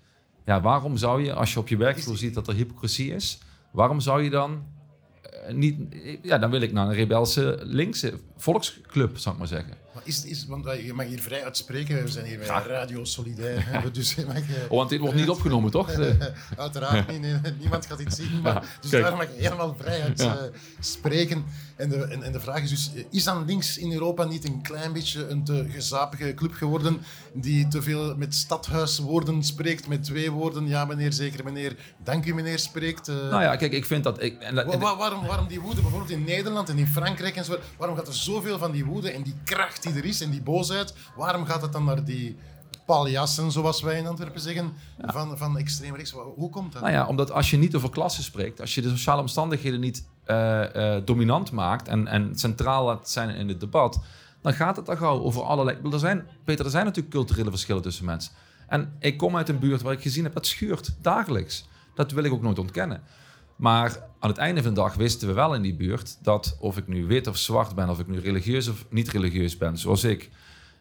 [0.44, 3.38] ja, waarom zou je, als je op je werkvloer ziet dat er hypocrisie is,
[3.70, 4.66] waarom zou je dan
[5.52, 5.76] niet,
[6.22, 9.76] ja, dan wil ik naar een rebelse linkse volksclub, zou ik maar zeggen.
[9.98, 13.66] Maar is, is, want je mag hier vrij uitspreken, we zijn hier bij Radio Solidair.
[13.92, 14.36] Dus je mag,
[14.68, 15.90] oh, want dit wordt niet opgenomen, toch?
[16.56, 18.40] Uiteraard niet, nee, niemand gaat dit zien.
[18.40, 19.02] Maar, ja, dus kijk.
[19.02, 20.36] daar mag je helemaal vrij uit ja.
[20.36, 20.42] uh,
[20.80, 21.44] spreken.
[21.76, 24.62] En de, en, en, de vraag is dus, is dan links in Europa niet een
[24.62, 27.00] klein beetje een te gezapige club geworden
[27.32, 32.34] die te veel met stadhuiswoorden spreekt, met twee woorden, ja meneer, zeker meneer, dank u
[32.34, 33.08] meneer, spreekt?
[33.08, 34.22] Uh, nou ja, kijk, ik vind dat...
[34.22, 37.44] Ik, en, en, waar, waarom, waarom die woede bijvoorbeeld in Nederland en in Frankrijk en
[37.44, 40.30] zo, waarom gaat er zoveel van die woede en die kracht die er is en
[40.30, 42.36] die boosheid, waarom gaat het dan naar die
[42.86, 44.72] paljassen, zoals wij in Antwerpen zeggen,
[45.02, 45.12] ja.
[45.12, 46.14] van, van extreem rechts.
[46.34, 46.82] Hoe komt dat?
[46.82, 50.06] Nou ja, omdat als je niet over klassen spreekt, als je de sociale omstandigheden niet
[50.26, 54.00] uh, uh, dominant maakt en, en centraal laat zijn in het debat,
[54.42, 55.78] dan gaat het dan gauw over allerlei...
[55.92, 58.32] Er zijn, Peter, er zijn natuurlijk culturele verschillen tussen mensen.
[58.66, 61.68] En ik kom uit een buurt waar ik gezien heb, dat schuurt dagelijks.
[61.94, 63.02] Dat wil ik ook nooit ontkennen.
[63.58, 66.76] Maar aan het einde van de dag wisten we wel in die buurt dat of
[66.76, 70.04] ik nu wit of zwart ben, of ik nu religieus of niet religieus ben, zoals
[70.04, 70.30] ik,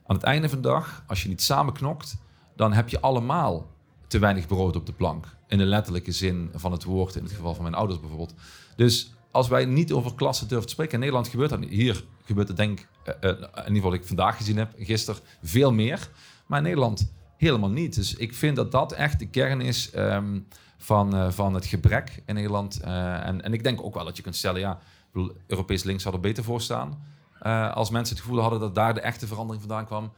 [0.06, 2.18] aan het einde van de dag, als je niet samen knokt,
[2.56, 3.72] dan heb je allemaal
[4.08, 5.26] te weinig brood op de plank.
[5.48, 8.34] In de letterlijke zin van het woord, in het geval van mijn ouders bijvoorbeeld.
[8.76, 11.64] Dus als wij niet over klasse durven te spreken, in Nederland gebeurt dat.
[11.64, 12.88] Hier gebeurt het denk ik,
[13.24, 16.10] uh, uh, in ieder geval wat ik vandaag gezien heb, gisteren, veel meer.
[16.46, 17.96] Maar in Nederland helemaal niet.
[17.96, 22.24] Dus ik vind dat dat echt de kern is um, van, uh, van het gebrek
[22.26, 22.80] in Nederland.
[22.82, 24.80] en, en ik denk ook wel dat je kunt stellen, ja,
[25.48, 27.04] Europees links had er beter voor staan.
[27.42, 30.12] Uh, als mensen het gevoel hadden dat daar de echte verandering vandaan kwam,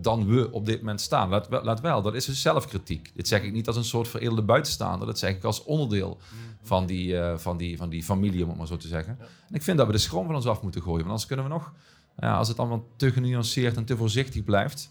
[0.00, 1.28] dan we op dit moment staan.
[1.28, 3.10] Laat, laat wel, dat is dus zelfkritiek.
[3.14, 6.18] Dit zeg ik niet als een soort veredelde buitenstaander, dat zeg ik als onderdeel
[6.62, 9.18] van die, van die, van die familie, om het maar zo te zeggen.
[9.20, 11.44] En ik vind dat we de schroom van ons af moeten gooien, want anders kunnen
[11.44, 11.72] we nog,
[12.18, 14.90] ja, als het allemaal te genuanceerd en te voorzichtig blijft,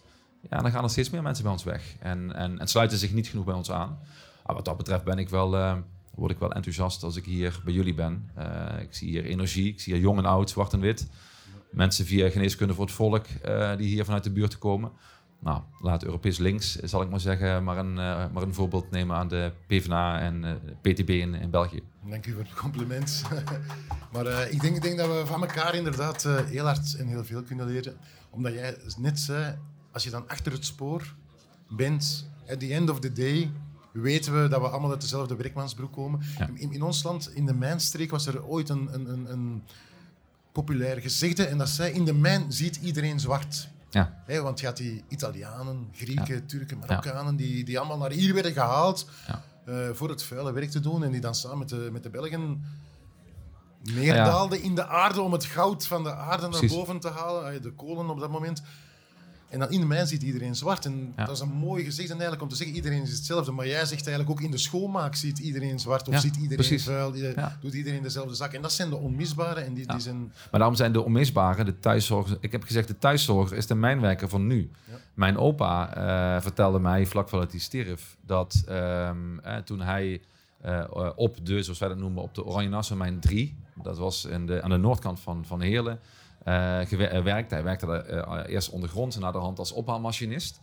[0.50, 3.14] ja, dan gaan er steeds meer mensen bij ons weg en, en, en sluiten zich
[3.14, 4.00] niet genoeg bij ons aan.
[4.48, 5.84] Maar wat dat betreft ben ik wel
[6.18, 8.30] word ik wel enthousiast als ik hier bij jullie ben.
[8.38, 11.08] Uh, ik zie hier energie, ik zie hier jong en oud, zwart en wit.
[11.72, 13.26] mensen via geneeskunde voor het volk
[13.78, 14.92] die hier vanuit de buurt komen.
[15.40, 19.28] Nou, laat Europees links, zal ik maar zeggen, maar een, maar een voorbeeld nemen aan
[19.28, 21.84] de PvdA en PTB in, in België.
[22.10, 23.24] Dank u voor het compliment.
[24.14, 27.44] maar ik, denk, ik denk dat we van elkaar inderdaad heel hard en heel veel
[27.44, 27.98] kunnen leren.
[28.30, 29.58] Omdat jij net zei,
[29.92, 31.16] als je dan achter het spoor
[31.70, 33.52] bent, at the end of the day,
[34.02, 36.22] weten we dat we allemaal uit dezelfde werkmansbroek komen.
[36.54, 39.64] In, in, ons land, in de mijnstreek, was er ooit een, een, een, een
[40.52, 41.46] populair gezegde.
[41.46, 43.70] En dat zei, in de mijn ziet iedereen zwart.
[43.90, 44.42] Ja.
[44.42, 49.10] want je had die Italianen, Grieken, Turken, Marokkanen, die, die allemaal naar hier werden gehaald
[49.70, 51.04] uh, voor het vuile werk te doen.
[51.04, 52.64] En die dan samen met de, met de Belgen
[53.82, 57.72] neerdaalden in de aarde om het goud van de aarde naar boven te halen, de
[57.72, 58.62] kolen op dat moment.
[59.50, 60.86] En dan in de mijn ziet iedereen zwart.
[60.86, 63.52] En dat is een mooi gezegd eigenlijk om te zeggen, iedereen is hetzelfde.
[63.52, 66.84] Maar jij zegt eigenlijk ook in de schoonmaak ziet iedereen zwart of ziet iedereen precies.
[66.84, 67.14] vuil.
[67.62, 68.54] Doet iedereen dezelfde zak.
[68.54, 69.60] En dat zijn de onmisbare.
[69.60, 70.18] En die, die zijn...
[70.18, 72.38] Maar daarom zijn de onmisbare, de thuiszorg.
[72.40, 74.72] Ik heb gezegd, de thuiszorger is de mijnwerker van nu.
[75.14, 80.22] Mijn opa uh, vertelde mij, vlak voordat hij stierf, dat um, eh, toen hij
[80.66, 80.84] uh,
[81.16, 84.46] op de, zoals wij dat noemen, op de Oranje Nassau mijn 3, dat was in
[84.46, 86.00] de, aan de noordkant van, van Heerlen,
[86.86, 87.52] gewerkt.
[87.52, 90.60] Hij werkte daar, uh, eerst ondergronds en naar de hand als ophaalmachinist.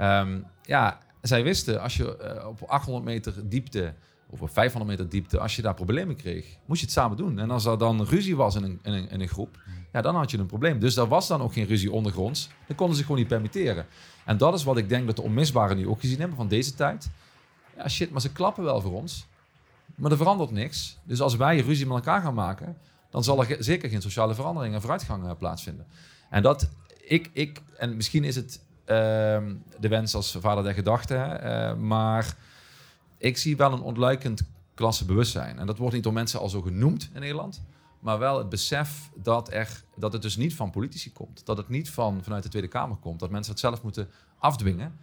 [0.00, 3.94] Um, ja, zij wisten, als je op 800 meter diepte
[4.34, 7.38] of op 500 meter diepte, als je daar problemen kreeg, moest je het samen doen.
[7.38, 9.58] En als er dan ruzie was in een, in een, in een groep,
[9.92, 10.78] ja, dan had je een probleem.
[10.78, 12.48] Dus er was dan ook geen ruzie ondergronds.
[12.66, 13.86] Dat konden ze gewoon niet permitteren.
[14.24, 16.74] En dat is wat ik denk dat de onmisbaren nu ook gezien hebben van deze
[16.74, 17.10] tijd.
[17.76, 19.26] Ja, shit, maar ze klappen wel voor ons.
[19.94, 20.98] Maar er verandert niks.
[21.02, 22.76] Dus als wij ruzie met elkaar gaan maken,
[23.14, 25.86] dan zal er zeker geen sociale verandering en vooruitgang uh, plaatsvinden.
[26.30, 26.68] En dat
[27.04, 32.36] ik, ik, en misschien is het ehm, de wens als vader der gedachte, uh, maar
[33.18, 34.42] ik zie wel een ontluikend
[34.74, 35.58] klassebewustzijn.
[35.58, 37.62] En dat wordt niet door mensen al zo genoemd in Nederland,
[38.00, 41.46] maar wel het besef dat, er, dat het dus niet van politici komt.
[41.46, 43.20] Dat het niet van, vanuit de Tweede Kamer komt.
[43.20, 44.98] Dat mensen het zelf moeten afdwingen.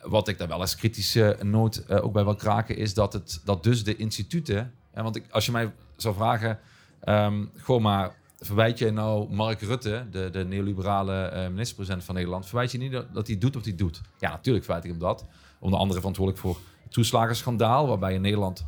[0.00, 3.40] Wat ik daar wel als kritische noot uh, ook bij wil kraken, is dat, het,
[3.44, 4.74] dat dus de instituten.
[4.90, 6.58] En want ik, als je mij zou vragen,
[7.04, 12.46] Um, gewoon maar, verwijt je nou Mark Rutte, de, de neoliberale uh, minister-president van Nederland,
[12.46, 14.00] verwijt je niet dat, hij doet wat hij doet?
[14.18, 15.24] Ja, natuurlijk verwijt ik hem dat.
[15.58, 18.64] Onder andere verantwoordelijk voor het toeslagenschandaal, waarbij in Nederland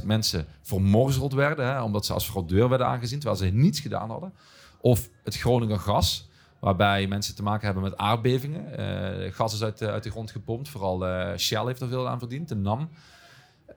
[0.00, 4.10] 100.000 mensen vermorzeld werden, hè, omdat ze als fraudeur werden aangezien, terwijl ze niets gedaan
[4.10, 4.32] hadden.
[4.80, 8.80] Of het Groninger gas, waarbij mensen te maken hebben met aardbevingen.
[8.80, 12.18] Uh, gas is uit, uit, de grond gepompt, vooral uh, Shell heeft er veel aan
[12.18, 12.88] verdiend, de NAM.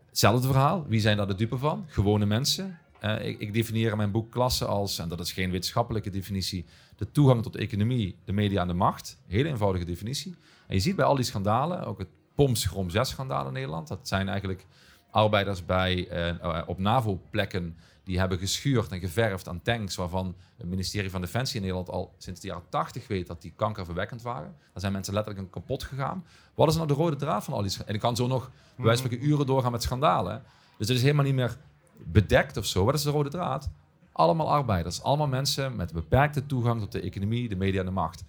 [0.09, 1.85] Hetzelfde verhaal, wie zijn daar de dupe van?
[1.87, 5.51] Gewone mensen uh, ik, ik, definieer in mijn boek klasse als, en dat is geen
[5.51, 9.17] wetenschappelijke definitie, de toegang tot de economie, de media en de macht.
[9.27, 10.35] Hele eenvoudige definitie.
[10.67, 13.87] En je ziet bij al die schandalen, ook het POMS Grom 6 schandaal in Nederland,
[13.87, 14.65] dat zijn eigenlijk
[15.11, 16.07] arbeiders bij,
[16.41, 17.77] uh, op NAVO-plekken
[18.09, 22.13] die hebben geschuurd en geverfd aan tanks waarvan het ministerie van Defensie in Nederland al
[22.17, 24.55] sinds de jaren 80 weet dat die kankerverwekkend waren.
[24.71, 26.25] Daar zijn mensen letterlijk kapot gegaan.
[26.53, 28.85] Wat is nou de rode draad van al die En ik kan zo nog bij
[28.85, 30.43] wijze van uren doorgaan met schandalen.
[30.77, 31.57] Dus het is helemaal niet meer
[32.03, 32.85] bedekt of zo.
[32.85, 33.69] Wat is de rode draad?
[34.11, 38.23] Allemaal arbeiders, allemaal mensen met beperkte toegang tot de economie, de media en de macht.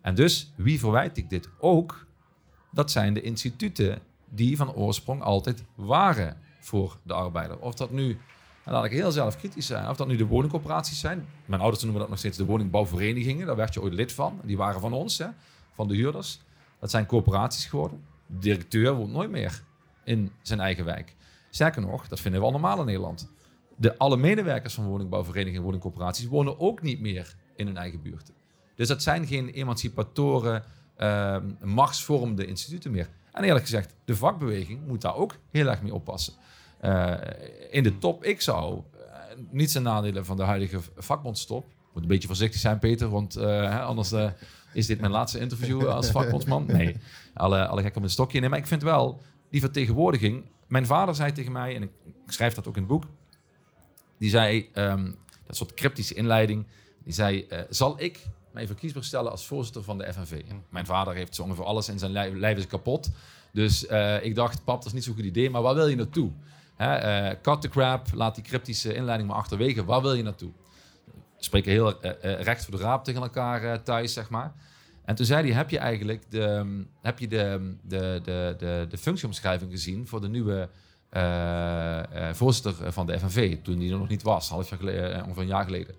[0.00, 2.06] En dus, wie verwijt ik dit ook?
[2.70, 7.58] Dat zijn de instituten die van oorsprong altijd waren voor de arbeider.
[7.58, 8.18] Of dat nu,
[8.64, 11.26] en laat ik heel zelf kritisch zijn, of dat nu de woningcoöperaties zijn.
[11.44, 13.46] Mijn ouders noemen dat nog steeds de woningbouwverenigingen.
[13.46, 14.40] Daar werd je ooit lid van.
[14.44, 15.26] Die waren van ons, hè,
[15.72, 16.40] van de huurders.
[16.78, 18.04] Dat zijn coöperaties geworden.
[18.26, 19.62] De directeur woont nooit meer
[20.04, 21.14] in zijn eigen wijk.
[21.54, 23.32] Sterker nog, dat vinden we al normaal in Nederland.
[23.76, 28.30] De, alle medewerkers van woningbouwverenigingen en woningcorporaties wonen ook niet meer in hun eigen buurt.
[28.74, 30.62] Dus dat zijn geen emancipatoren,
[30.98, 33.08] uh, machtsvormende instituten meer.
[33.32, 36.34] En eerlijk gezegd, de vakbeweging moet daar ook heel erg mee oppassen.
[36.84, 37.14] Uh,
[37.70, 39.00] in de top, ik zou uh,
[39.50, 41.66] niets ten nadele van de huidige vakbondstop.
[41.92, 44.14] Moet een beetje voorzichtig zijn, Peter, want uh, anders
[44.72, 46.66] is dit mijn laatste interview als vakbondsman.
[46.66, 46.96] Nee,
[47.34, 48.40] alle, alle gek op een stokje.
[48.40, 51.90] Nee, maar ik vind wel, die vertegenwoordiging mijn vader zei tegen mij, en ik
[52.26, 53.04] schrijf dat ook in het boek,
[54.18, 56.66] die zei, um, dat soort cryptische inleiding,
[57.04, 60.42] die zei, uh, zal ik mij verkiesbaar stellen als voorzitter van de FNV?
[60.68, 63.10] mijn vader heeft zo ongeveer alles in zijn lijf, lijf is kapot.
[63.52, 65.96] Dus uh, ik dacht, pap, dat is niet zo'n goed idee, maar waar wil je
[65.96, 66.30] naartoe?
[66.76, 69.84] Hè, uh, cut the crap, laat die cryptische inleiding maar achterwege.
[69.84, 70.50] Waar wil je naartoe?
[71.04, 74.52] We spreken heel recht voor de raap tegen elkaar thuis, zeg maar.
[75.04, 78.98] En toen zei hij, heb je eigenlijk de, heb je de, de, de, de, de
[78.98, 80.68] functieomschrijving gezien voor de nieuwe
[81.16, 85.24] uh, uh, voorzitter van de FNV, toen die er nog niet was, half jaar geleden,
[85.24, 85.94] ongeveer een jaar geleden.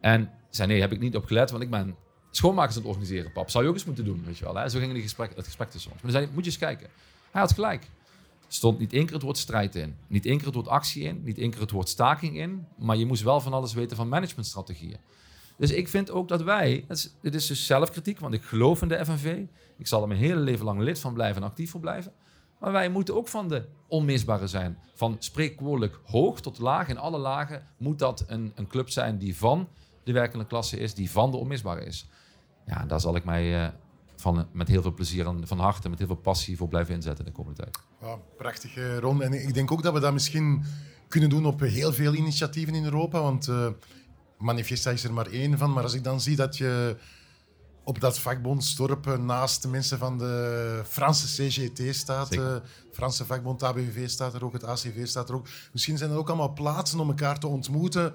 [0.00, 1.96] En zei, nee, heb ik niet op gelet, want ik ben
[2.30, 3.50] schoonmakers aan het organiseren, pap.
[3.50, 4.54] Zou je ook eens moeten doen, weet je wel.
[4.54, 4.68] Hè?
[4.68, 6.02] Zo ging die gesprek, het gesprek tussen ons.
[6.02, 6.88] Maar dan zei moet je eens kijken.
[7.30, 7.88] Hij had gelijk.
[8.48, 11.22] Stond niet één keer het woord strijd in, niet één keer het woord actie in,
[11.24, 14.08] niet één keer het woord staking in, maar je moest wel van alles weten van
[14.08, 14.96] managementstrategieën.
[15.58, 19.04] Dus ik vind ook dat wij, het is, dus zelfkritiek, want ik geloof in de
[19.04, 19.44] FNV.
[19.78, 22.12] Ik zal er mijn hele leven lang lid van blijven en actief voor blijven.
[22.60, 24.78] Maar wij moeten ook van de onmisbare zijn.
[24.94, 29.36] Van spreekwoordelijk hoog tot laag, in alle lagen moet dat een, een club zijn die
[29.36, 29.68] van
[30.04, 32.08] de werkende klasse is, die van de onmisbare is.
[32.66, 33.68] Ja, daar zal ik mij uh,
[34.16, 37.24] van, met heel veel plezier en van harte, met heel veel passie voor blijven inzetten
[37.24, 37.78] de komende tijd.
[38.36, 39.22] Prachtig, Ron.
[39.22, 40.64] En ik denk ook dat we dat misschien
[41.08, 43.20] kunnen doen op heel veel initiatieven in Europa.
[43.22, 43.68] Want uh,
[44.38, 45.72] Manifesta is er maar één van.
[45.72, 46.96] Maar als ik dan zie dat je
[47.84, 53.62] op dat vakbondsdorp naast de mensen van de Franse CGT staat, de eh, Franse vakbond
[53.62, 55.46] ABV staat er ook, het ACV staat er ook.
[55.72, 58.14] Misschien zijn er ook allemaal plaatsen om elkaar te ontmoeten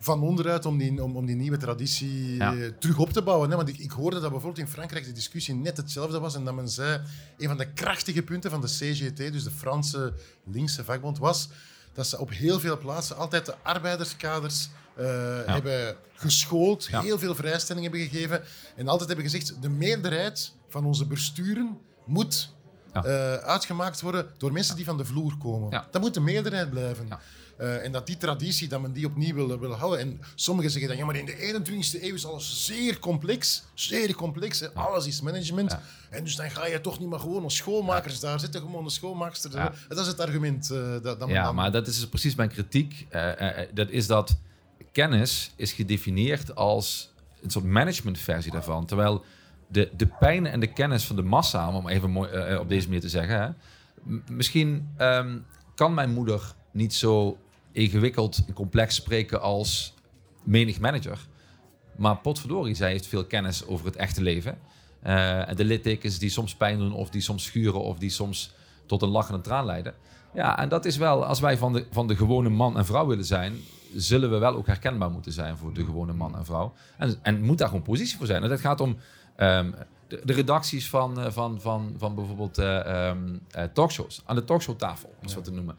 [0.00, 3.50] van onderuit om die, om, om die nieuwe traditie eh, terug op te bouwen.
[3.50, 3.56] Hè?
[3.56, 6.54] Want ik, ik hoorde dat bijvoorbeeld in Frankrijk de discussie net hetzelfde was en dat
[6.54, 7.02] men zei,
[7.38, 11.48] een van de krachtige punten van de CGT, dus de Franse linkse vakbond, was
[11.92, 15.04] dat ze op heel veel plaatsen altijd de arbeiderskaders uh,
[15.44, 18.42] hebben geschoold, heel veel vrijstellingen hebben gegeven
[18.76, 22.54] en altijd hebben gezegd, de meerderheid van onze besturen moet
[22.94, 23.02] uh,
[23.34, 25.84] uitgemaakt worden door mensen die van de vloer komen.
[25.90, 27.08] Dat moet de meerderheid blijven.
[27.60, 30.00] Uh, en dat die traditie, dat men die opnieuw wil, wil houden.
[30.00, 33.64] En sommigen zeggen dan, ja, maar in de 21ste eeuw is alles zeer complex.
[33.74, 34.60] Zeer complex.
[34.60, 34.68] Hè.
[34.72, 35.76] Alles is management.
[36.10, 38.60] En dus dan ga je toch niet meer gewoon als schoonmakers daar zitten.
[38.60, 39.72] Gewoon een schoonmaakster.
[39.88, 40.70] Dat is het argument.
[40.72, 41.54] Uh, dat, dat ja, dan...
[41.54, 43.06] maar dat is dus precies mijn kritiek.
[43.10, 43.30] Uh,
[43.74, 44.36] dat is dat
[44.92, 47.10] kennis is gedefinieerd als
[47.42, 48.86] een soort managementversie daarvan.
[48.86, 49.24] Terwijl
[49.66, 53.00] de, de pijn en de kennis van de massa, om even mooi, op deze manier
[53.00, 53.40] te zeggen...
[53.40, 53.50] Hè,
[54.30, 55.44] misschien um,
[55.74, 57.38] kan mijn moeder niet zo
[57.72, 59.94] ingewikkeld en complex spreken als
[60.42, 61.26] menig manager.
[61.96, 64.58] Maar potverdorie, zij heeft veel kennis over het echte leven.
[65.06, 68.52] Uh, de littekens die soms pijn doen, of die soms schuren, of die soms
[68.86, 69.94] tot een lachende traan leiden.
[70.34, 73.06] Ja, en dat is wel, als wij van de, van de gewone man en vrouw
[73.06, 73.56] willen zijn,
[73.94, 76.72] zullen we wel ook herkenbaar moeten zijn voor de gewone man en vrouw.
[76.96, 78.42] En, en moet daar gewoon positie voor zijn.
[78.42, 78.96] En dat gaat om
[79.36, 79.74] um,
[80.08, 83.40] de, de, redacties van, uh, van, van, van bijvoorbeeld uh, um,
[83.72, 85.76] talkshows, aan de talkshowtafel, om het zo te noemen.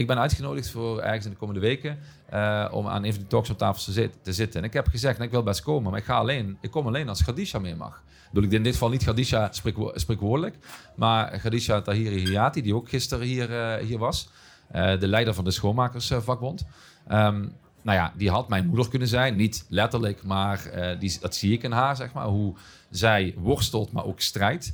[0.00, 1.98] Ik ben uitgenodigd voor ergens in de komende weken
[2.34, 4.60] uh, om aan een van talks op tafel te, te, zitten.
[4.60, 6.58] En ik heb gezegd, ik wil best komen, maar ik ga alleen.
[6.60, 8.02] Ik kom alleen als Khadisha mee mag.
[8.32, 9.02] Ik in dit geval niet
[9.50, 10.56] spreekwo spreekwoordelijk,
[10.94, 14.28] maar Khadisha Tahiri Hiati, die ook gisteren hier, uh, hier was.
[14.74, 16.66] Uh, de leider van de schoonmakersvakbond.
[17.12, 19.36] Um, nou ja, die had mijn moeder kunnen zijn.
[19.36, 22.26] Niet letterlijk, maar die, dat zie ik in haar, zeg maar.
[22.26, 22.54] Hoe
[22.90, 24.72] zij worstelt, maar ook strijdt.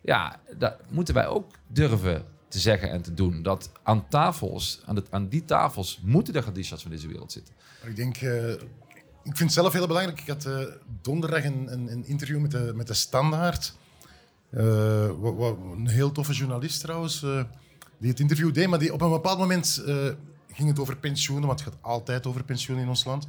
[0.00, 2.24] Ja, dat moeten wij ook durven
[2.56, 3.42] te zeggen en te doen.
[3.42, 7.54] Dat aan tafels, aan, aan die tafels, moeten de Gadishas van deze wereld zitten.
[7.84, 8.58] Ik denk, uh, ik
[9.22, 10.20] vind het zelf heel belangrijk.
[10.20, 10.60] Ik had uh,
[11.02, 13.74] donderdag een, een, een, interview met de, met de Standaard.
[14.50, 17.20] Uh, wat, wat, een heel toffe journalist trouwens,
[17.98, 18.68] die het interview deed.
[18.68, 19.82] Maar die, op een bepaald moment
[20.52, 23.26] ging het over pensioenen, want het gaat altijd over pensioenen in ons land.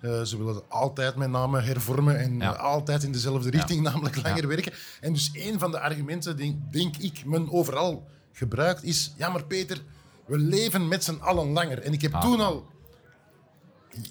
[0.00, 2.50] ze willen altijd met name hervormen en ja.
[2.50, 3.90] altijd in dezelfde richting, ja.
[3.90, 4.46] namelijk langer ja.
[4.48, 4.72] werken.
[5.00, 9.12] En dus een van de argumenten, denk, denk ik, men overal gebruikt, is...
[9.16, 9.78] Ja, maar Peter,
[10.26, 11.78] we leven met z'n allen langer.
[11.78, 12.20] En ik heb ah.
[12.20, 12.66] toen al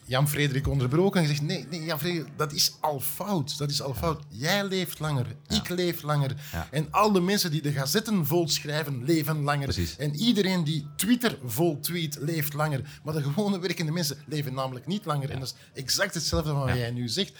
[0.06, 3.58] Jan-Frederik onderbroken en gezegd: nee, nee Jan-Frederik, dat is al fout.
[3.58, 4.24] Dat is al fout.
[4.30, 6.36] Jij leeft langer, ik leef langer.
[6.72, 9.96] En al de mensen die de gazetten vol schrijven, leven langer.
[9.98, 13.00] En iedereen die Twitter vol tweet, leeft langer.
[13.04, 15.30] Maar de gewone werkende mensen leven namelijk niet langer.
[15.30, 17.34] En dat is exact hetzelfde van wat jij nu zegt.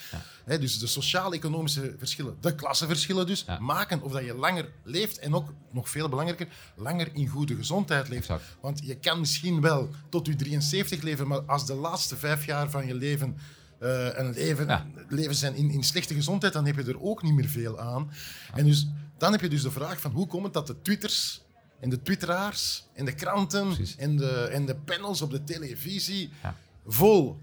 [0.46, 5.54] dus de sociaal-economische verschillen, de klassenverschillen dus, maken of dat je langer leeft en ook,
[5.72, 8.30] nog veel belangrijker, langer in goede gezondheid leeft.
[8.62, 12.70] Want je kan misschien wel tot je 73 leven, maar als de laatste vijf jaar
[12.70, 13.38] van je leven
[13.80, 17.34] uh, een leven, leven zijn in, in slechte gezondheid, dan heb je er ook niet
[17.34, 18.12] meer veel aan.
[18.54, 21.42] En dus, dan heb je dus de vraag van hoe komt het dat de twitters
[21.80, 26.30] en de twitteraars en de kranten en de, en de panels op de televisie
[26.88, 27.38] vol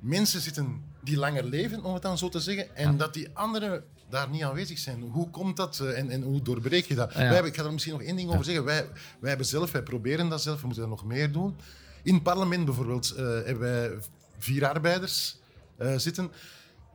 [0.00, 3.84] mensen zitten die langer leven, om het dan zo te zeggen, en dat die anderen
[4.08, 5.02] daar niet aanwezig zijn.
[5.02, 7.14] Hoe komt dat eh, en, en hoe doorbreek je dat?
[7.14, 8.64] Wij hebben, ik ga er misschien nog één ding over zeggen.
[8.64, 8.86] Wij,
[9.20, 11.56] wij hebben zelf, wij proberen dat zelf, we moeten er nog meer doen.
[12.04, 13.98] In het parlement bijvoorbeeld uh, hebben wij
[14.38, 15.36] vier arbeiders
[15.78, 16.30] uh, zitten.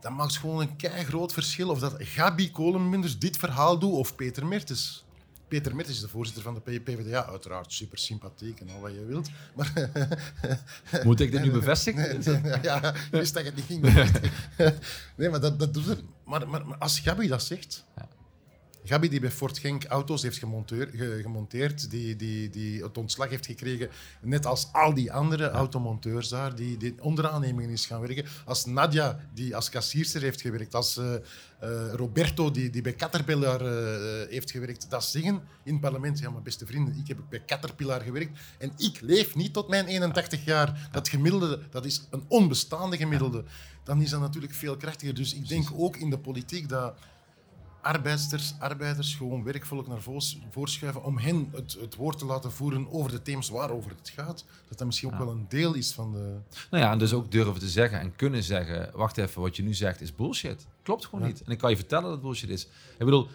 [0.02, 4.16] Dat maakt gewoon een kei groot verschil of dat Gabi Kolenmunders dit verhaal doet of
[4.16, 5.04] Peter Mertens.
[5.48, 9.06] Peter Mertens is de voorzitter van de PvdA, uiteraard super sympathiek en al wat je
[9.06, 9.30] wilt.
[9.56, 9.90] Maar
[11.04, 12.62] Moet ik dit nu bevestigen?
[12.62, 14.10] ja, ik wist dat je het niet ging.
[15.18, 15.98] nee, maar dat, dat doet er.
[16.26, 18.08] Maar, maar, maar, als Gabi dat zegt, ja.
[18.84, 20.38] Gabi, die bij Fort Genk auto's heeft
[21.22, 23.90] gemonteerd, die, die, die het ontslag heeft gekregen,
[24.22, 28.26] net als al die andere automonteurs daar, die, die onderaannemingen is gaan werken.
[28.46, 31.14] Als Nadia, die als kassierster heeft gewerkt, als uh,
[31.64, 36.20] uh, Roberto, die, die bij Caterpillar uh, heeft gewerkt, dat zeggen in het parlement.
[36.20, 39.86] Ja, mijn beste vrienden, ik heb bij Caterpillar gewerkt en ik leef niet tot mijn
[39.86, 40.90] 81 jaar.
[40.92, 43.44] Dat gemiddelde, dat is een onbestaande gemiddelde.
[43.84, 45.16] dan is dat natuurlijk veel krachtiger.
[45.16, 46.96] Dus ik denk ook in de politiek dat
[47.82, 52.92] arbeiders, arbeiders gewoon werkvolk naar voors- voorschuiven om hen het, het woord te laten voeren
[52.92, 54.46] over de thema's waarover het gaat.
[54.68, 56.38] Dat dat misschien ook wel een deel is van de...
[56.72, 59.64] Nou ja, en dus ook durven te zeggen en kunnen zeggen: wacht even, wat je
[59.64, 60.68] nu zegt is bullshit.
[60.84, 61.44] Klopt gewoon niet.
[61.44, 62.64] En ik kan je vertellen dat het bullshit is.
[62.98, 63.28] Ik bedoel,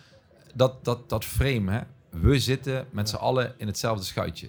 [0.54, 1.80] dat, dat, dat frame, hè?
[2.20, 4.48] we zitten met z'n allen in hetzelfde schuitje.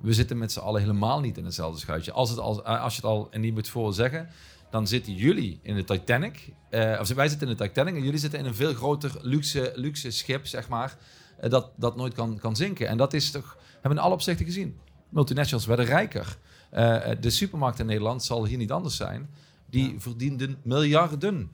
[0.00, 2.12] We zitten met z'n allen helemaal niet in hetzelfde schuitje.
[2.12, 4.28] Als, het al, als je het al en niet moet voor zeggen,
[4.70, 6.52] dan zitten jullie in de Titanic.
[6.70, 9.72] eh, of wij zitten in de Titanic en jullie zitten in een veel groter luxe,
[9.74, 10.96] luxe schip, zeg maar.
[11.40, 12.88] eh, dat, dat nooit kan, kan zinken.
[12.88, 14.78] En dat is toch, hebben we in alle opzichten gezien.
[15.08, 16.36] Multinationals werden rijker.
[16.70, 19.30] Eh, de supermarkt in Nederland zal hier niet anders zijn.
[19.70, 21.50] Die verdienden miljarden.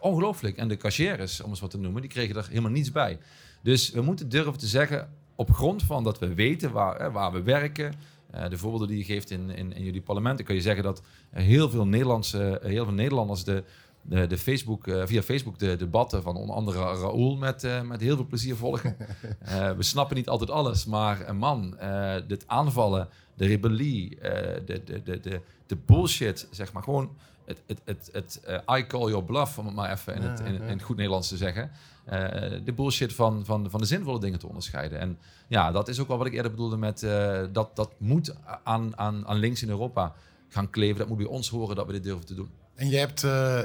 [0.00, 0.56] Ongelooflijk.
[0.56, 3.18] En de cashiers, om eens wat te noemen, die kregen er helemaal niets bij.
[3.62, 7.32] Dus we moeten durven te zeggen, op grond van dat we weten waar, hè, waar
[7.32, 7.94] we werken,
[8.32, 11.02] eh, de voorbeelden die je geeft in, in, in jullie parlementen, kun je zeggen dat
[11.30, 13.64] heel veel, Nederlandse, heel veel Nederlanders de,
[14.02, 18.00] de, de Facebook, eh, via Facebook de debatten van onder andere Raoul met, eh, met
[18.00, 18.96] heel veel plezier volgen.
[19.42, 24.84] Eh, we snappen niet altijd alles, maar man, eh dit aanvallen, de rebellie, eh, de,
[24.84, 27.10] de, de, de, de bullshit, zeg maar, gewoon
[27.44, 30.40] het, het, het, het eh, I call your bluff, om het maar even in het,
[30.40, 31.70] in, in het goed Nederlands te zeggen.
[32.04, 32.20] Eh,
[32.64, 34.98] de bullshit van, van, van de zinvolle dingen te onderscheiden.
[34.98, 38.34] En ja, dat is ook wel wat ik eerder bedoelde met eh, dat dat moet
[38.64, 40.14] aan, aan, aan links in Europa
[40.48, 40.98] gaan kleven.
[40.98, 42.50] Dat moet bij ons horen dat we dit durven te doen.
[42.74, 43.60] En jij hebt eh,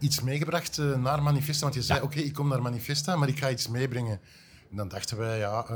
[0.00, 3.50] iets meegebracht naar Manifesta, want je zei, oké, ik kom naar Manifesta, maar ik ga
[3.50, 4.20] iets meebrengen.
[4.70, 5.66] En dan dachten wij, ja,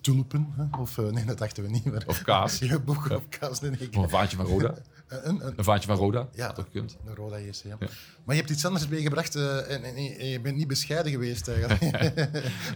[0.00, 1.84] tulpen, of nee, dat dachten we niet.
[1.84, 2.58] Maar, Of kaas.
[2.84, 4.74] boek of kaas, nee, nee, ik- Of een vaantje van Roda.
[5.22, 6.96] een, een, Een vaantje van Roda, Ja, ook gekund.
[7.06, 7.76] een Roda JC, ja.
[7.80, 7.86] Ja.
[8.24, 11.48] Maar je hebt iets anders meegebracht eh, en, en, en je bent niet bescheiden geweest
[11.48, 11.82] eigenlijk.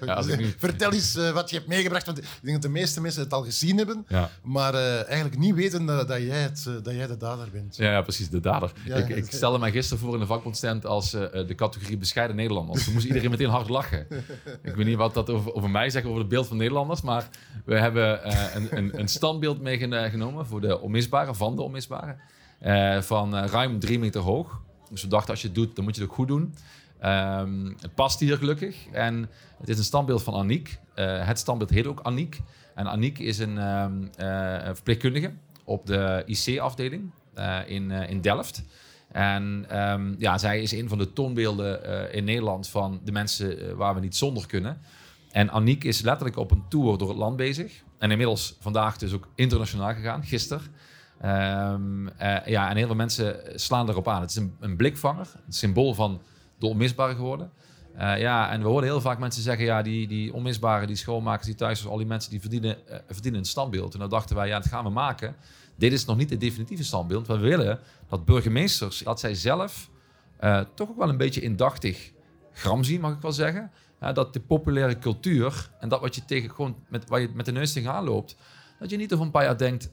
[0.04, 3.00] Ja, nu- Vertel eens eh, wat je hebt meegebracht, want ik denk dat de meeste
[3.00, 4.30] mensen het al gezien hebben, Ja.
[4.42, 7.76] maar eh, eigenlijk niet weten dat, dat, jij, het, eh, dat jij de dader bent.
[7.76, 8.72] Ja, precies, de dader.
[8.84, 12.84] Ik, ik stelde mij gisteren voor in de vakbondstand als eh, de categorie bescheiden Nederlanders.
[12.84, 14.06] Toen moest iedereen meteen hard lachen.
[14.62, 17.28] Ik weet niet wat dat over, over mij zegt, over het beeld van Nederlanders, maar
[17.64, 22.16] we hebben eh, een, een, een standbeeld meegenomen voor de onmisbare, van de onmisbare,
[22.58, 24.60] eh, van eh, ruim drie meter hoog.
[24.90, 26.54] Dus we dachten, als je het doet, dan moet je het ook goed doen.
[26.98, 28.86] Ehm, het past hier gelukkig.
[28.92, 30.78] En het is een standbeeld van Aniek.
[30.94, 32.40] Eh, het standbeeld heet ook Aniek.
[32.74, 35.32] En Aniek is een ehm, eh, verpleegkundige
[35.64, 37.10] op de IC-afdeling
[37.66, 38.62] in, in Delft.
[39.12, 43.94] En ehm, ja, zij is een van de toonbeelden in Nederland van de mensen waar
[43.94, 44.80] we niet zonder kunnen.
[45.30, 47.82] En Aniek is letterlijk op een tour door het land bezig.
[47.98, 50.62] En inmiddels vandaag dus ook internationaal gegaan, gisteren.
[51.20, 54.20] Ehm, eh, ja, en heel veel mensen slaan erop aan.
[54.20, 56.20] Het is een, een blikvanger, een symbool van
[56.58, 57.50] de onmisbare geworden.
[57.94, 61.46] Eh, ja, en we horen heel vaak mensen zeggen, ja, die, die onmisbare, die schoonmakers,
[61.46, 63.94] die thuis, al die mensen, die verdienen, eh, verdienen een standbeeld.
[63.94, 65.36] En dan dachten wij, ja, dat gaan we maken.
[65.76, 67.26] Dit is nog niet het definitieve standbeeld.
[67.26, 67.78] We willen
[68.08, 69.90] dat burgemeesters, dat zij zelf
[70.74, 72.12] toch ook wel een beetje indachtig
[72.52, 73.70] gram zien, mag ik wel zeggen.
[74.12, 77.52] Dat de populaire cultuur en dat wat je tegen gewoon met, waar je met de
[77.52, 78.36] neus tegenaan loopt,
[78.78, 79.90] dat je niet over een paar jaar denkt,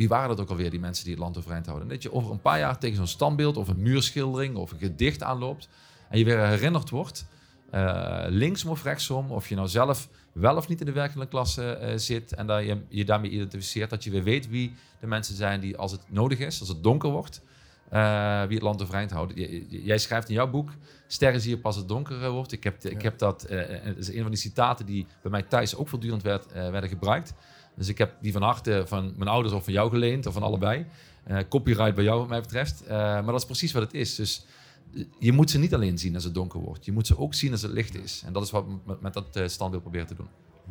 [0.00, 1.88] wie waren dat ook alweer, die mensen die het land overeind houden?
[1.88, 4.78] En dat je over een paar jaar tegen zo'n standbeeld of een muurschildering of een
[4.78, 5.68] gedicht aanloopt
[6.08, 7.26] en je weer herinnerd wordt,
[7.70, 11.72] eh, linksom of rechtsom, of je nou zelf wel of niet in de werkende klasse
[11.72, 15.34] eh, zit en dat je je daarmee identificeert, dat je weer weet wie de mensen
[15.34, 17.40] zijn die als het nodig is, als het donker wordt,
[17.88, 19.36] eh, wie het land overeind houden.
[19.40, 20.70] J- Jij schrijft in jouw boek,
[21.06, 22.52] sterren zie je pas het donker wordt.
[22.52, 25.74] Ik heb, ik heb dat, het is een van die citaten die bij mij thuis
[25.76, 27.32] ook voortdurend werd, werden gebruikt.
[27.80, 30.42] Dus ik heb die van harte van mijn ouders of van jou geleend, of van
[30.42, 30.86] allebei.
[31.24, 32.82] Eh, copyright bij jou, wat mij betreft.
[32.82, 34.14] Eh, maar dat is precies wat het is.
[34.14, 34.46] Dus
[34.94, 36.84] eh, je moet ze niet alleen zien als het donker wordt.
[36.84, 38.22] Je moet ze ook zien als het licht is.
[38.26, 40.28] En dat is wat we met, met dat standbeeld proberen te doen.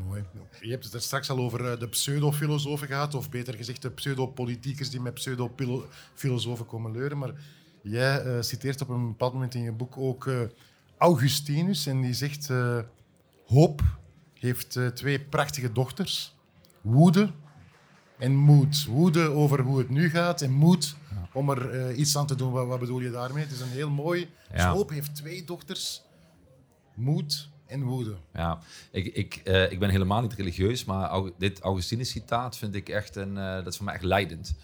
[0.07, 0.23] Mooi.
[0.61, 4.89] Je hebt het er straks al over de pseudofilosofen gehad, of beter gezegd de pseudopolitiekers
[4.89, 7.17] die met pseudofilosofen komen leuren.
[7.17, 7.33] Maar
[7.81, 10.29] jij citeert op een bepaald moment in je boek ook
[10.97, 12.49] Augustinus en die zegt:
[13.45, 13.81] Hoop
[14.33, 16.38] heeft twee prachtige dochters,
[16.81, 17.31] woede
[18.17, 18.85] en moed.
[18.85, 20.95] Woede over hoe het nu gaat en moed
[21.33, 22.51] om er eh, iets aan te doen.
[22.51, 23.43] Wat, wat bedoel je daarmee?
[23.43, 24.29] Het is een heel mooi.
[24.55, 24.83] Ja.
[24.87, 26.01] Heeft twee dochters,
[26.95, 28.15] moed en woede.
[28.33, 28.59] Ja,
[28.91, 33.37] ik, ik, eh, ik ben helemaal niet religieus, maar dit Augustinus-citaat vind ik echt een,
[33.37, 34.55] eh, dat is voor mij echt leidend.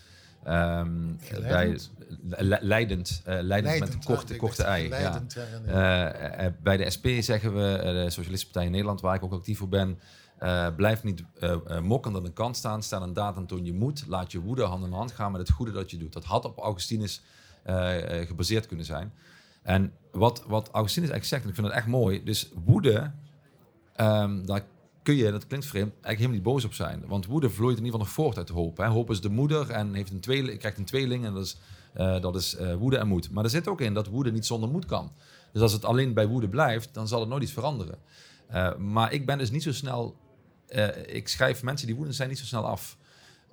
[0.44, 1.92] Ehm, Geleidend?
[2.22, 4.84] Bij, le- leidend, leidend, met een korte, ei.
[4.84, 4.90] Ja.
[4.90, 5.42] Leidend, ja.
[5.68, 6.52] ja, nee.
[6.64, 9.70] Bij de SP zeggen we, de Socialistische Partij in Nederland, waar ik ook actief voor
[9.70, 10.00] ben,
[10.38, 13.74] eh, blijf niet eh eh, mokkend aan de kant staan, stel een aan toon je
[13.74, 16.14] moet, laat je woede hand in hand gaan met het goede dat je doet.
[16.14, 17.22] Dat had op Augustinus
[18.28, 19.14] gebaseerd kunnen zijn.
[19.62, 23.12] En wat, wat Augustinus eigenlijk zegt, en ik vind het echt mooi, dus woede,
[23.96, 24.66] ehm, daar
[25.04, 27.08] kun je, dat klinkt vreemd, eigenlijk helemaal niet boos op zijn.
[27.08, 28.78] Want woede vloeit in ieder geval nog voort uit hoop.
[28.78, 28.88] Hè.
[28.88, 31.58] Hoop is de moeder en heeft een tweeling, krijgt een tweeling en dat is
[32.22, 33.32] dat is woede en moed.
[33.32, 35.12] Maar er zit ook in dat woede niet zonder moed kan.
[35.52, 37.98] Dus als het alleen bij woede blijft, dan zal het nooit iets veranderen.
[38.78, 40.16] Maar ik ben dus niet zo snel.
[40.68, 42.98] Eh, ik schrijf mensen die woedend zijn niet zo snel af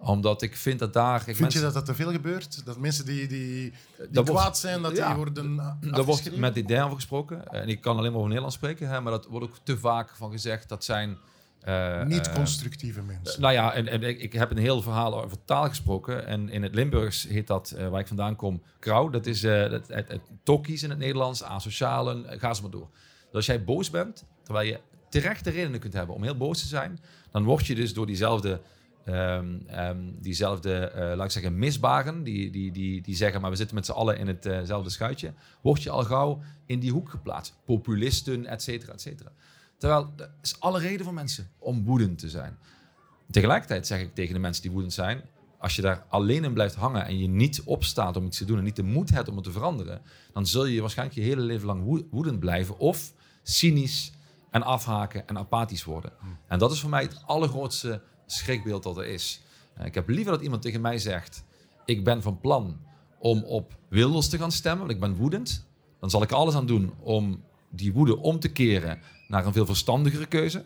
[0.04, 1.28] omdat ik vind dat daar...
[1.28, 2.64] Ik Vind je dat dat te veel gebeurt?
[2.64, 3.72] Dat mensen die, die, die
[4.12, 5.06] wordt- kwaad zijn, dat ja.
[5.06, 7.48] die worden Daar wordt met dit over gesproken.
[7.48, 8.88] En ik kan alleen maar over Nederlands spreken.
[8.88, 10.68] Hè, maar dat wordt ook te vaak van gezegd.
[10.68, 11.18] Dat zijn...
[11.60, 13.40] eh, Niet eh, constructieve mensen.
[13.40, 16.26] Nou ja, en, en ik, ik heb een heel verhaal over taal gesproken.
[16.26, 19.08] En in het Limburgs heet dat, waar ik vandaan kom, krauw.
[19.10, 22.88] Dat is het, het, het tokkies in het Nederlands, asocialen, ga ze maar door.
[23.24, 24.80] Dus als jij boos bent, terwijl je
[25.12, 27.00] terechte redenen kunt hebben om heel boos te zijn,
[27.30, 28.60] dan word je dus door diezelfde,
[29.04, 33.56] ehm, ehm, diezelfde eh, laat ik zeggen, misbaren, die, die, die, die zeggen, maar we
[33.56, 35.32] zitten met z'n allen in hetzelfde schuitje,
[35.62, 37.54] word je al gauw in die hoek geplaatst.
[37.64, 39.32] Populisten, et cetera, et cetera.
[39.76, 42.58] Terwijl, er is alle reden voor mensen om woedend te zijn.
[43.30, 45.22] Tegelijkertijd zeg ik tegen de mensen die woedend zijn,
[45.58, 48.58] als je daar alleen in blijft hangen en je niet opstaat om iets te doen
[48.58, 50.02] en niet de moed hebt om het te veranderen,
[50.32, 54.12] dan zul je waarschijnlijk je hele leven lang woe- woedend blijven of cynisch
[54.52, 56.12] en afhaken en apathisch worden.
[56.46, 59.42] En dat is voor mij het allergrootste schrikbeeld dat er is.
[59.74, 61.44] Eh, Ik heb liever dat iemand tegen mij zegt,
[61.84, 62.80] ik ben van plan
[63.18, 65.66] om op Wilders te gaan stemmen, want ik ben woedend.
[66.00, 69.52] Dan zal ik er alles aan doen om die woede om te keren naar een
[69.52, 70.64] veel verstandigere keuze.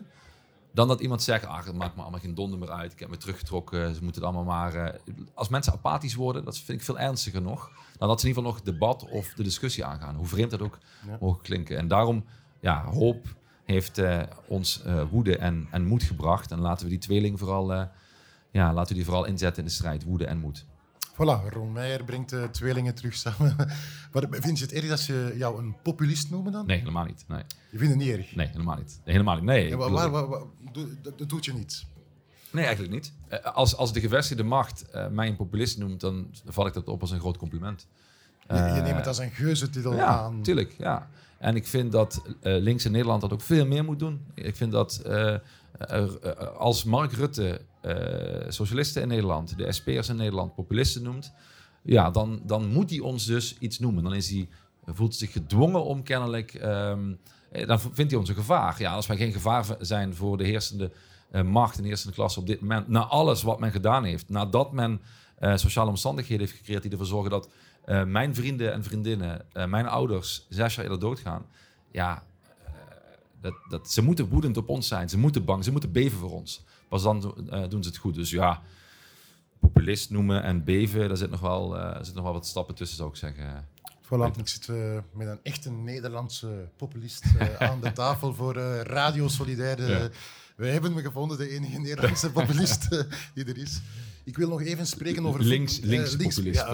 [0.73, 2.91] Dan dat iemand zegt, ach, het maakt me allemaal geen donder meer uit.
[2.91, 4.75] Ik heb me teruggetrokken, ze moeten het allemaal maar...
[4.75, 4.99] eh,
[5.33, 7.71] Als mensen apathisch worden, dat vind ik veel ernstiger nog.
[7.97, 10.15] Dan dat ze in ieder geval nog het debat of de discussie aangaan.
[10.15, 10.77] Hoe vreemd dat ook
[11.07, 11.17] Ja.
[11.19, 11.77] mogen klinken.
[11.77, 12.25] En daarom,
[12.59, 13.35] ja, hoop
[13.67, 16.51] heeft eh, ons eh, woede en, en moed gebracht.
[16.51, 17.83] En laten we die tweeling vooral, eh,
[18.51, 20.03] ja, laten we die vooral inzetten in de strijd.
[20.03, 20.65] Woede en moed.
[21.13, 23.55] Voilà, Ron Meijer brengt de tweelingen terug samen.
[24.13, 26.65] Maar vind je het erg dat ze jou een populist noemen dan?
[26.65, 27.25] Nee, helemaal niet.
[27.27, 27.41] Nee,
[27.71, 28.35] Je vindt het niet erg?
[28.35, 28.99] nee helemaal niet.
[29.05, 29.43] Nee, helemaal niet.
[29.43, 30.41] Nee, Ja, ik waar, bedoel- waar, waar- waar-
[30.71, 30.87] doe-
[31.17, 31.85] dat, doet je niet.
[32.51, 33.13] Nee, eigenlijk niet.
[33.43, 37.11] Als, als de gevestigde macht mij een populist noemt, dan val ik dat op als
[37.11, 37.87] een groot compliment.
[38.47, 40.41] Je, je neemt het als een geuzetitel Ja, aan.
[40.41, 40.75] tuurlijk.
[40.77, 41.09] Ja.
[41.39, 44.25] En ik vind dat eh, links in Nederland dat ook veel meer moet doen.
[44.33, 45.33] Ik vind dat eh,
[45.77, 46.05] eh,
[46.57, 47.61] als Mark Rutte
[48.47, 51.33] socialisten in Nederland, de SP'ers in Nederland, populisten noemt,
[51.83, 54.03] ja, dan, dan moet hij ons dus iets noemen.
[54.03, 54.47] Dan is hij,
[54.85, 57.13] voelt zich gedwongen om kennelijk, ehm,
[57.51, 58.75] eh, dan vindt hij ons een gevaar.
[58.79, 60.91] Ja, als wij geen gevaar zijn voor de heersende
[61.45, 65.01] macht en heersende klasse op dit moment, na alles wat men gedaan heeft, nadat men
[65.39, 67.49] sociale omstandigheden heeft gecreëerd die ervoor zorgen dat
[67.87, 71.45] eh, mijn vrienden en vriendinnen, eh, mijn ouders, zes jaar eerder doodgaan.
[71.91, 72.23] Ja,
[72.65, 72.71] eh,
[73.41, 75.09] dat, dat, ze moeten woedend op ons zijn.
[75.09, 76.63] Ze moeten bang, ze moeten beven voor ons.
[76.87, 77.19] Pas dan
[77.69, 78.15] doen ze het goed.
[78.15, 78.61] Dus ja,
[79.59, 83.09] populist noemen en beven, daar zit nog wel, zit nog wel wat stappen tussen, zou
[83.09, 83.67] ik zeggen.
[84.01, 84.67] Voilà, ik zit
[85.13, 87.23] met een echte Nederlandse populist
[87.59, 89.87] aan de tafel voor Radio Solidaire.
[89.87, 90.09] Ja.
[90.55, 92.89] Wij hebben me gevonden, de enige Nederlandse populist
[93.33, 93.81] die er is.
[94.27, 95.43] Ik wil nog even spreken over...
[95.43, 96.59] Links- voetbal- links eh, populist.
[96.59, 96.65] Ja,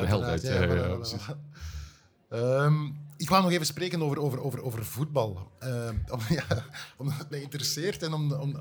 [3.17, 5.51] ik wou nog even spreken over, over, over, over voetbal.
[5.59, 6.19] Ehm, om,
[6.97, 8.57] omdat het mij interesseert en, om, om,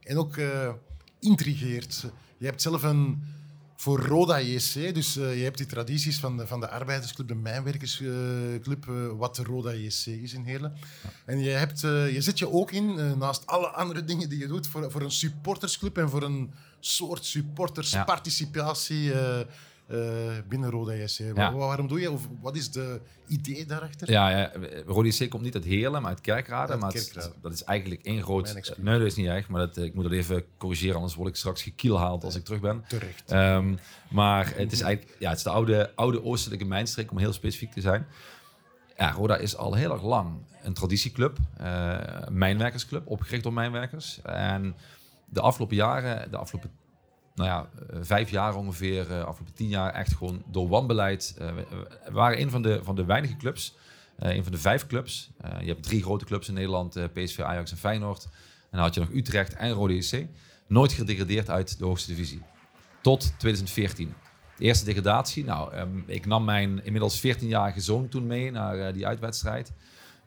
[0.00, 0.72] en ook eh,
[1.20, 2.04] intrigeert.
[2.38, 3.32] Je hebt zelf een...
[3.76, 7.34] Voor Roda JC, dus eh, je hebt die tradities van de, van de arbeidersclub, de
[7.34, 8.84] mijnwerkersclub,
[9.16, 10.72] wat de Roda JC is in Heerlen.
[11.24, 14.66] En je, hebt, je zet je ook in, naast alle andere dingen die je doet,
[14.66, 16.52] voor, voor een supportersclub en voor een
[16.86, 19.40] soort supportersparticipatie eh,
[19.86, 21.18] eh, binnen Roda JC.
[21.18, 21.52] Wa- Ja.
[21.52, 22.10] waarom doe je?
[22.10, 24.10] Of wat is de idee daarachter?
[24.10, 24.52] Ja, ja
[24.86, 26.72] Rode C komt niet uit Heerlen, maar uit Kerkrade.
[26.72, 27.34] Uit maar het- Kerkrade.
[27.40, 28.74] dat is eigenlijk één groot...
[28.76, 31.28] Nee, dat is niet erg, maar dat, eh, ik moet dat even corrigeren, anders word
[31.28, 32.84] ik straks gekielhaald als ik terug ben.
[32.88, 33.30] Terecht.
[33.30, 33.74] Ehm,
[34.10, 37.72] maar het is eigenlijk ja, het is de oude, oude oostelijke mijnstreek, om heel specifiek
[37.72, 38.06] te zijn.
[38.96, 40.32] Ja, Roda is al heel erg lang
[40.62, 41.98] een traditieclub, eh
[42.30, 44.20] mijnwerkersclub, opgericht door mijnwerkers.
[44.22, 44.74] En
[45.34, 46.70] de afgelopen jaren, de afgelopen
[47.34, 51.34] nou ja, eh, vijf jaar ongeveer, eh afgelopen tien jaar, echt gewoon door wanbeleid.
[51.38, 53.76] eh, we, waren een van de, van de weinige clubs,
[54.18, 55.30] een van de vijf clubs.
[55.60, 58.24] Je hebt drie grote clubs in Nederland, PSV, Ajax en Feyenoord.
[58.24, 58.30] En
[58.70, 60.26] dan had je nog Utrecht en Rode JC.
[60.66, 62.42] Nooit gedegradeerd uit de hoogste divisie.
[63.00, 64.14] Tot 2014.
[64.56, 65.44] De eerste degradatie.
[65.44, 69.72] Nou, ehm, ik nam mijn inmiddels 14-jarige zoon toen mee naar die uitwedstrijd.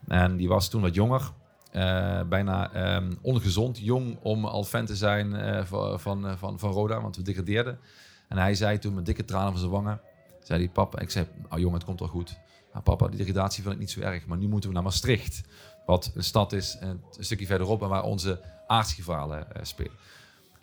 [0.07, 1.31] En die was toen wat jonger.
[1.71, 6.59] Eh, bijna ehm, ongezond, jong om al fan te zijn eh, van, van, eh, van,
[6.59, 7.79] van Roda, want we degradeerden.
[8.27, 10.01] En hij zei toen met dikke tranen van zijn wangen,
[10.43, 12.39] zei hij, papa, ik zei, nou jongen, het komt wel goed.
[12.73, 15.43] "Ja, papa, die degradatie vind ik niet zo erg, maar nu moeten we naar Maastricht.
[15.85, 19.91] Wat een stad is, een, stukje verderop en waar onze aardsrivalen eh, spelen.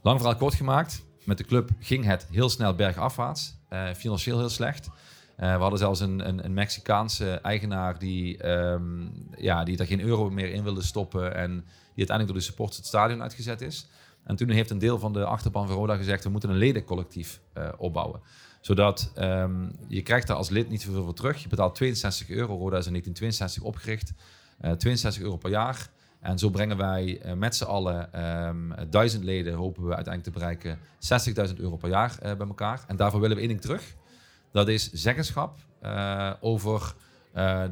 [0.02, 3.54] Lang verhaal kort gemaakt, met de club ging het heel snel bergafwaarts.
[3.96, 4.88] financieel heel slecht.
[5.36, 9.06] Eh, we hadden zelfs een, een, een Mexicaanse eigenaar die, ehm,
[9.36, 11.34] ja, die er geen euro meer in wilde stoppen.
[11.34, 13.88] En die uiteindelijk door de supporters het stadion uitgezet is.
[14.24, 17.40] En toen heeft een deel van de achterban van Roda gezegd, we moeten een ledencollectief
[17.52, 18.20] eh, opbouwen.
[18.60, 21.42] Zodat ehm, je krijgt daar als lid niet zoveel voor terug.
[21.42, 22.56] Je betaalt 62 euro.
[22.56, 24.12] Roda is in 1962 opgericht.
[24.60, 25.88] Uh, 62 euro per jaar.
[26.20, 30.78] En zo brengen wij met z'n allen um, duizend leden, hopen we uiteindelijk te bereiken,
[31.48, 32.84] 60.000 euro per jaar bij elkaar.
[32.86, 33.94] En daarvoor willen we één ding terug.
[34.54, 36.94] Dat is zeggenschap uh, over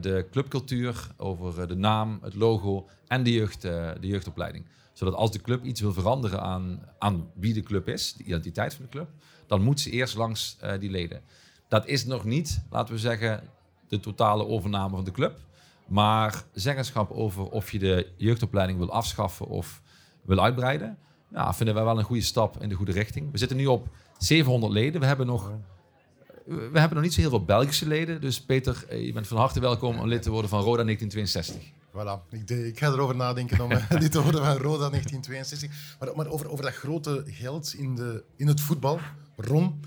[0.00, 4.64] de clubcultuur, over de naam, het logo en de, jeugd, de jeugdopleiding.
[4.92, 8.74] Zodat als de club iets wil veranderen aan, aan wie de club is, de identiteit
[8.74, 9.08] van de club,
[9.46, 11.22] dan moet ze eerst langs die leden.
[11.68, 13.48] Dat is nog niet, laten we zeggen,
[13.88, 15.38] de totale overname van de club.
[15.86, 19.82] Maar zeggenschap over of je de jeugdopleiding wil afschaffen of
[20.22, 20.98] wil uitbreiden,
[21.30, 23.30] ja, vinden wij wel een goede stap in de goede richting.
[23.30, 25.00] We zitten nu op 700 leden.
[25.00, 25.52] We hebben nog,
[26.46, 28.20] we hebben nog niet zo heel veel Belgische leden.
[28.20, 31.72] Dus Peter, eh, je bent van harte welkom om lid te worden van Roda 1962.
[31.90, 35.70] Voilà, ik, de, ik ga erover nadenken om eh, lid te worden van Roda 1962.
[35.98, 39.00] Maar, maar over, over dat grote geld in, de, in het voetbal,
[39.36, 39.80] Ron.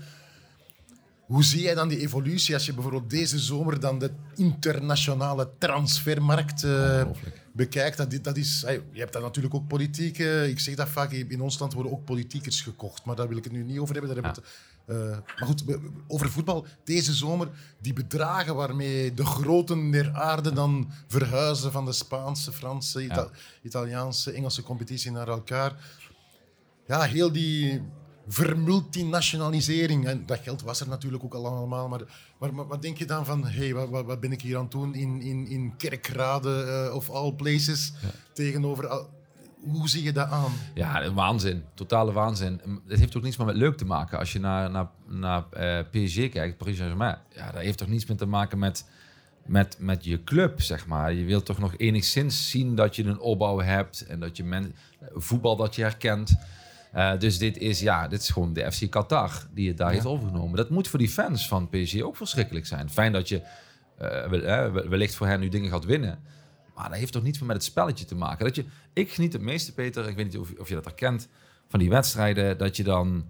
[1.26, 6.62] Hoe zie jij dan die evolutie als je bijvoorbeeld deze zomer dan de internationale transfermarkt
[6.64, 7.04] uh,
[7.52, 7.96] bekijkt?
[7.96, 10.18] Dat, dat is, je hebt daar natuurlijk ook politiek.
[10.18, 13.04] Uh, ik zeg dat vaak, in ons land worden ook politiekers gekocht.
[13.04, 14.14] Maar daar wil ik het nu niet over hebben.
[14.14, 14.52] Daar hebben het,
[14.86, 15.64] uh, maar goed,
[16.06, 16.66] over voetbal.
[16.84, 17.48] Deze zomer,
[17.80, 23.28] die bedragen waarmee de groten der aarde dan verhuizen van de Spaanse, Franse, Ita ja.
[23.62, 25.76] Italiaanse, Engelse competitie naar elkaar.
[26.86, 27.82] Ja, heel die
[28.28, 30.06] vermultinationalisering.
[30.06, 31.88] En dat geld was er natuurlijk ook al allemaal.
[31.88, 32.02] Maar,
[32.38, 34.94] maar, wat denk je dan van, hey, wat, wat, ben ik hier aan het doen
[34.94, 37.92] in, in, in Kerkrade uh, of all places
[38.32, 39.08] tegenover...
[39.60, 40.52] hoe zie je dat aan?
[40.74, 41.64] Ja, waanzin.
[41.74, 42.60] Totale waanzin.
[42.86, 44.18] Het heeft ook niets meer met leuk te maken.
[44.18, 48.06] Als je naar, naar, naar uh, PSG kijkt, Paris Saint-Germain, ja, dat heeft toch niets
[48.06, 48.88] meer te maken met,
[49.46, 51.12] met, met je club, zeg maar.
[51.12, 54.74] Je wilt toch nog enigszins zien dat je een opbouw hebt en dat je men,
[55.14, 56.36] voetbal dat je herkent.
[56.94, 59.94] Uh, dus dit is, ja, dit is gewoon de FC Qatar die het daar ja.
[59.94, 60.56] heeft overgenomen.
[60.56, 62.90] Dat moet voor die fans van PSG ook verschrikkelijk zijn.
[62.90, 63.42] Fijn dat je
[64.02, 66.18] uh, wellicht voor hen nu dingen gaat winnen.
[66.76, 68.44] Maar dat heeft toch niet meer met het spelletje te maken.
[68.44, 71.28] Dat je, ik geniet het meeste, Peter, ik weet niet of, of je dat herkent,
[71.68, 72.58] van die wedstrijden.
[72.58, 73.24] Dat je dan,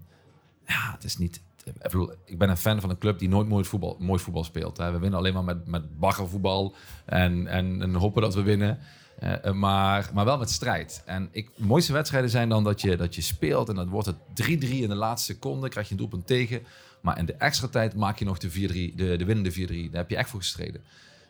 [0.65, 1.41] ja, het is niet...
[1.63, 4.43] Ik, bedoel, ik ben een fan van een club die nooit mooi voetbal, mooi voetbal
[4.43, 4.77] speelt.
[4.77, 6.75] We winnen alleen maar met, met baggervoetbal
[7.05, 8.79] en, en, en hopen dat we winnen.
[9.23, 11.01] Uh, maar, maar wel met strijd.
[11.05, 14.07] En ik, de mooiste wedstrijden zijn dan dat je, dat je speelt en dan wordt
[14.07, 16.63] het 3-3 in de laatste seconde, krijg je een doelpunt tegen.
[17.01, 18.53] Maar in de extra tijd maak je nog de, 4-3,
[18.95, 19.57] de, de winnende 4-3.
[19.57, 20.83] Daar heb je echt voor gestreden.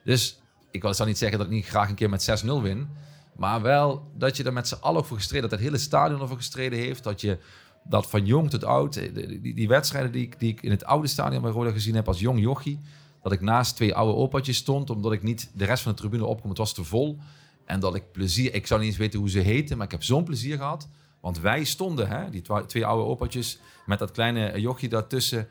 [0.03, 0.39] Dus
[0.71, 2.89] ik zal niet zeggen dat ik niet graag een keer met 6-0 win.
[3.35, 6.37] Maar wel dat je er met z'n allen voor gestreden Dat het hele stadion ervoor
[6.37, 7.03] gestreden heeft.
[7.03, 7.37] Dat je
[7.83, 8.93] dat van jong tot oud.
[8.93, 11.95] Die, die, die wedstrijden die ik, die ik in het oude stadion bij Roda gezien
[11.95, 12.79] heb als jong jochie.
[13.21, 14.89] Dat ik naast twee oude opatjes stond.
[14.89, 16.49] Omdat ik niet de rest van de tribune opkom.
[16.49, 17.19] Het was te vol.
[17.65, 20.03] En dat ik plezier, ik zou niet eens weten hoe ze heten, maar ik heb
[20.03, 20.89] zo'n plezier gehad.
[21.19, 25.47] Want wij stonden, hè, die twee oude opatjes, met dat kleine jochie daartussen.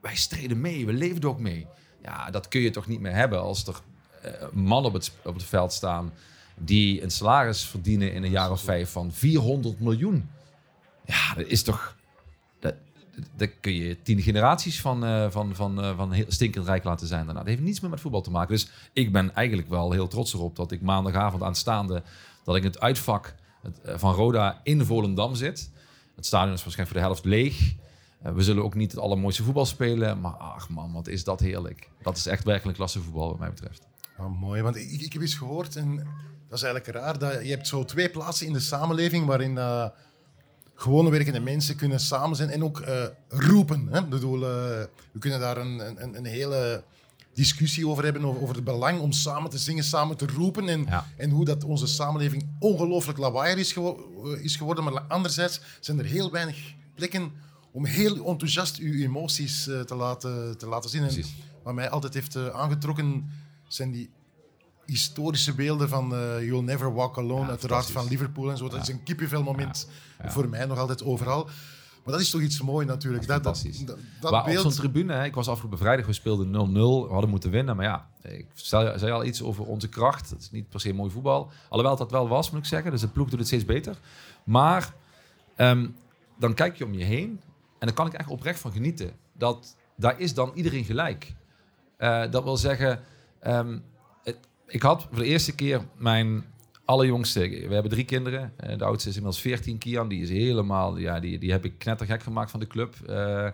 [0.00, 1.66] Wij streden mee, we leefden ook mee.
[2.02, 3.80] Ja, dat kun je toch niet meer hebben als er
[4.26, 6.12] uh, mannen op het, op het veld staan
[6.54, 10.28] die een salaris verdienen in een jaar of vijf van 400 miljoen.
[11.04, 11.96] Ja, dat is toch
[13.36, 17.06] daar kun je tien generaties van, uh, van, van, uh, van heel stinkend rijk laten
[17.06, 17.40] zijn daarna.
[17.40, 18.54] Dat heeft niets meer met voetbal te maken.
[18.54, 22.02] Dus ik ben eigenlijk wel heel trots erop dat ik maandagavond aanstaande...
[22.44, 23.34] dat ik het uitvak
[23.84, 25.70] van Roda in Volendam zit.
[26.16, 27.74] Het stadion is waarschijnlijk voor de helft leeg.
[28.34, 30.20] we zullen ook niet het allermooiste voetbal spelen.
[30.20, 31.90] Maar ach man, wat is dat heerlijk.
[32.02, 33.86] Dat is echt werkelijk klasse voetbal wat mij betreft.
[34.18, 35.76] Oh, mooi, want ik, ik heb eens gehoord...
[35.76, 35.96] en
[36.48, 39.58] dat is eigenlijk raar, dat je hebt zo twee plaatsen in de samenleving waarin
[40.76, 43.88] gewone werkende mensen kunnen samen zijn en ook uh, roepen.
[43.90, 43.98] Hè?
[43.98, 44.48] Ik bedoel, uh,
[45.12, 46.84] we kunnen daar een, een, een, hele
[47.34, 50.84] discussie over hebben, over, over, het belang om samen te zingen, samen te roepen en,
[50.88, 51.06] ja.
[51.16, 54.84] en hoe dat onze samenleving ongelooflijk lawaaier is, gewo is, geworden.
[54.84, 57.32] Maar anderzijds zijn er heel weinig plekken
[57.70, 61.02] om heel enthousiast uw emoties uh, te, laten, te laten zien.
[61.02, 61.24] En
[61.62, 63.30] wat mij altijd heeft aangetrokken
[63.68, 64.10] zijn die
[64.86, 68.68] historische beelden van uh, You'll Never Walk Alone, ja, uiteraard van Liverpool en zo.
[68.68, 69.88] Dat is een kippenvel moment
[70.24, 71.48] voor mij nog altijd overal.
[72.06, 73.26] Maar dat is toch iets moois natuurlijk.
[73.26, 74.64] Dat, dat, dat, dat beeld...
[74.64, 76.52] Op zo'n tribune, hè, ik was afgelopen vrijdag, we speelden 0-0,
[77.08, 77.76] we hadden moeten winnen.
[77.76, 80.30] Maar ja, ik zei al iets over onze kracht.
[80.30, 81.50] Het is niet per se mooi voetbal.
[81.68, 82.90] Alhoewel dat wel was, moet ik zeggen.
[82.90, 83.98] Dus de ploeg doet het steeds beter.
[84.44, 84.94] Maar
[85.56, 85.96] um,
[86.38, 87.40] dan kijk je om je heen
[87.78, 89.10] en dan kan ik echt oprecht van genieten.
[89.32, 91.34] Dat daar is dan iedereen gelijk.
[91.98, 93.00] Uh, dat wil zeggen...
[93.46, 93.82] Um,
[94.66, 96.44] ik had voor de eerste keer mijn
[96.84, 97.40] allerjongste.
[97.40, 98.52] We hebben drie kinderen.
[98.56, 100.08] Eh, de oudste is inmiddels 14, Kian.
[100.08, 102.94] Die is helemaal, ja, die, die heb ik knettergek gemaakt van de club.
[103.08, 103.48] Uh,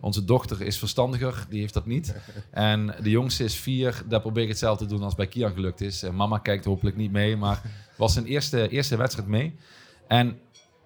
[0.00, 2.14] Onze dochter is verstandiger, die heeft dat niet.
[2.50, 4.02] en de jongste is vier.
[4.08, 6.02] Daar probeer ik hetzelfde te doen als bij Kian gelukt is.
[6.02, 7.62] En mama kijkt hopelijk niet mee, maar
[7.96, 9.54] was zijn eerste, eerste wedstrijd mee.
[10.08, 10.38] En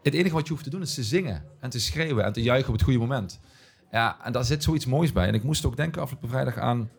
[0.02, 2.42] het enige wat je hoeft te doen is te zingen en te schreeuwen en te
[2.42, 3.40] juichen op het goede moment.
[3.92, 5.26] Ja, en daar zit zoiets moois bij.
[5.28, 6.90] En ik moest ook denken afgelopen vrijdag aan...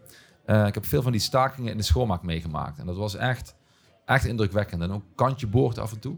[0.45, 2.79] eh, ik heb veel van die stakingen in de schoonmaak meegemaakt.
[2.79, 3.55] En dat was echt,
[4.05, 4.81] echt indrukwekkend.
[4.81, 6.17] En ook kantje boord af en toe.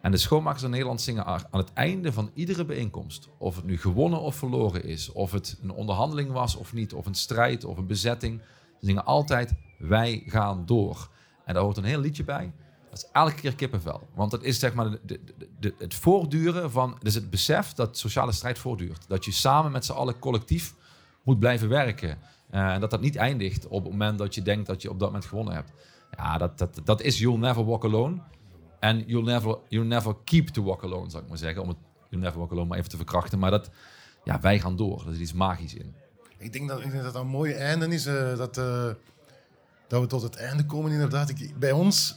[0.00, 3.28] En de schoonmakers in Nederland zingen aan het einde van iedere bijeenkomst...
[3.38, 5.12] of het nu gewonnen of verloren is...
[5.12, 6.92] of het een onderhandeling was of niet...
[6.92, 8.40] of een strijd of een bezetting...
[8.80, 11.08] ze zingen altijd wij gaan door.
[11.44, 12.52] En daar hoort een heel liedje bij...
[12.90, 14.08] Dat is elke keer kippenvel.
[14.14, 16.98] Want dat is zeg maar de- het voortduren van...
[17.02, 19.04] Dus het besef dat sociale strijd voortduurt.
[19.08, 20.74] Dat je samen met z'n allen collectief
[21.22, 22.18] moet blijven werken.
[22.50, 24.98] Eh, En dat dat niet eindigt op het moment dat je denkt dat je op
[24.98, 25.70] dat moment gewonnen hebt.
[26.16, 28.18] Ja, dat, dat, dat is You'll Never Walk Alone.
[28.80, 31.62] En you'll never, you'll never keep to walk alone, zou ik maar zeggen.
[31.62, 31.76] Om het
[32.08, 33.38] You'll Never Walk Alone maar even te verkrachten.
[33.38, 33.70] Maar dat,
[34.24, 35.02] ja, wij gaan door.
[35.06, 35.94] Er is iets magisch in.
[36.38, 38.06] Ik denk dat ik denk dat, dat een mooi einde is.
[38.06, 38.88] eh, dat, eh,
[39.88, 41.28] dat we tot het einde komen, inderdaad.
[41.28, 42.16] Ik, bij ons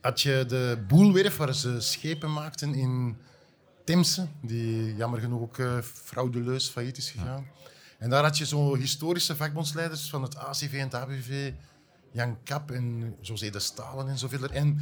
[0.00, 3.16] had je de boelwerf waar ze schepen maakten in
[3.84, 7.46] Temse, die jammer genoeg ook fraudeleus failliet is gegaan.
[8.02, 11.52] En daar had je zo historische vakbondsleiders van het ACV en het ABV,
[12.12, 14.48] Jan Kap en José de Stalen en zoveel.
[14.48, 14.80] En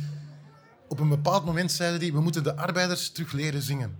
[0.89, 3.97] op een bepaald moment zeiden die, we moeten de arbeiders terug leren zingen.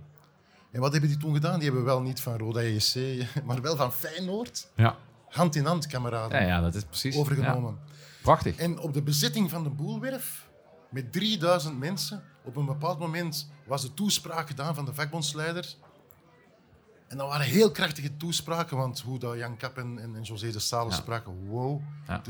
[0.71, 1.55] En wat hebben die toen gedaan?
[1.59, 2.95] Die hebben wel niet van Roda JC,
[3.45, 4.95] maar wel van Feyenoord Ja,
[5.29, 7.15] hand in hand, kameraden, ja, ja dat is precies.
[7.15, 7.79] overgenomen.
[7.85, 8.55] Ja, prachtig.
[8.57, 10.49] En op de bezetting van de Boelwerf,
[10.89, 15.75] met 3000 mensen, op een bepaald moment was de toespraak gedaan van de vakbondsleider.
[17.11, 20.51] En dat waren heel krachtige toespraken, want hoe dat Jan Kap en, en, en José
[20.51, 20.95] de Stalen Ja.
[20.95, 22.21] spraken, wow, Ja.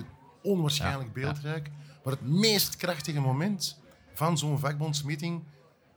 [0.42, 1.70] onwaarschijnlijk beeldrijk.
[2.04, 3.80] Maar het meest krachtige moment
[4.14, 5.44] van zo'n vakbondsmeeting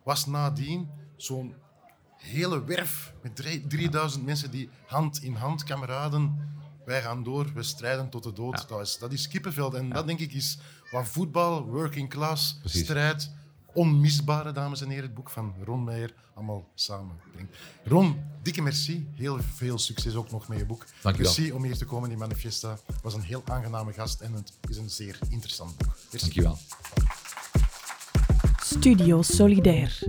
[0.02, 1.54] was nadien zo'n
[2.16, 6.52] hele werf met drie- 3000 mensen die hand in hand, kameraden,
[6.84, 8.68] wij gaan door, we strijden tot de dood.
[8.68, 9.74] Dat, is, dat is kippenveld.
[9.74, 10.58] En dat denk ik is
[10.90, 12.82] wat voetbal, working class, Precies.
[12.82, 13.30] strijd,
[13.74, 17.56] onmisbare, dames en heren, het boek van Ron Meijer allemaal samenbrengt.
[17.84, 19.08] Ron, dikke merci.
[19.14, 20.86] Heel veel succes ook nog met je boek.
[21.02, 21.32] Dank je wel.
[21.32, 22.78] Merci om hier te komen in Manifesta.
[23.02, 25.96] was een heel aangename gast en het is een zeer interessant boek.
[26.10, 26.18] Merci.
[26.18, 26.58] Dankjewel.
[28.62, 30.02] Studio Solidair.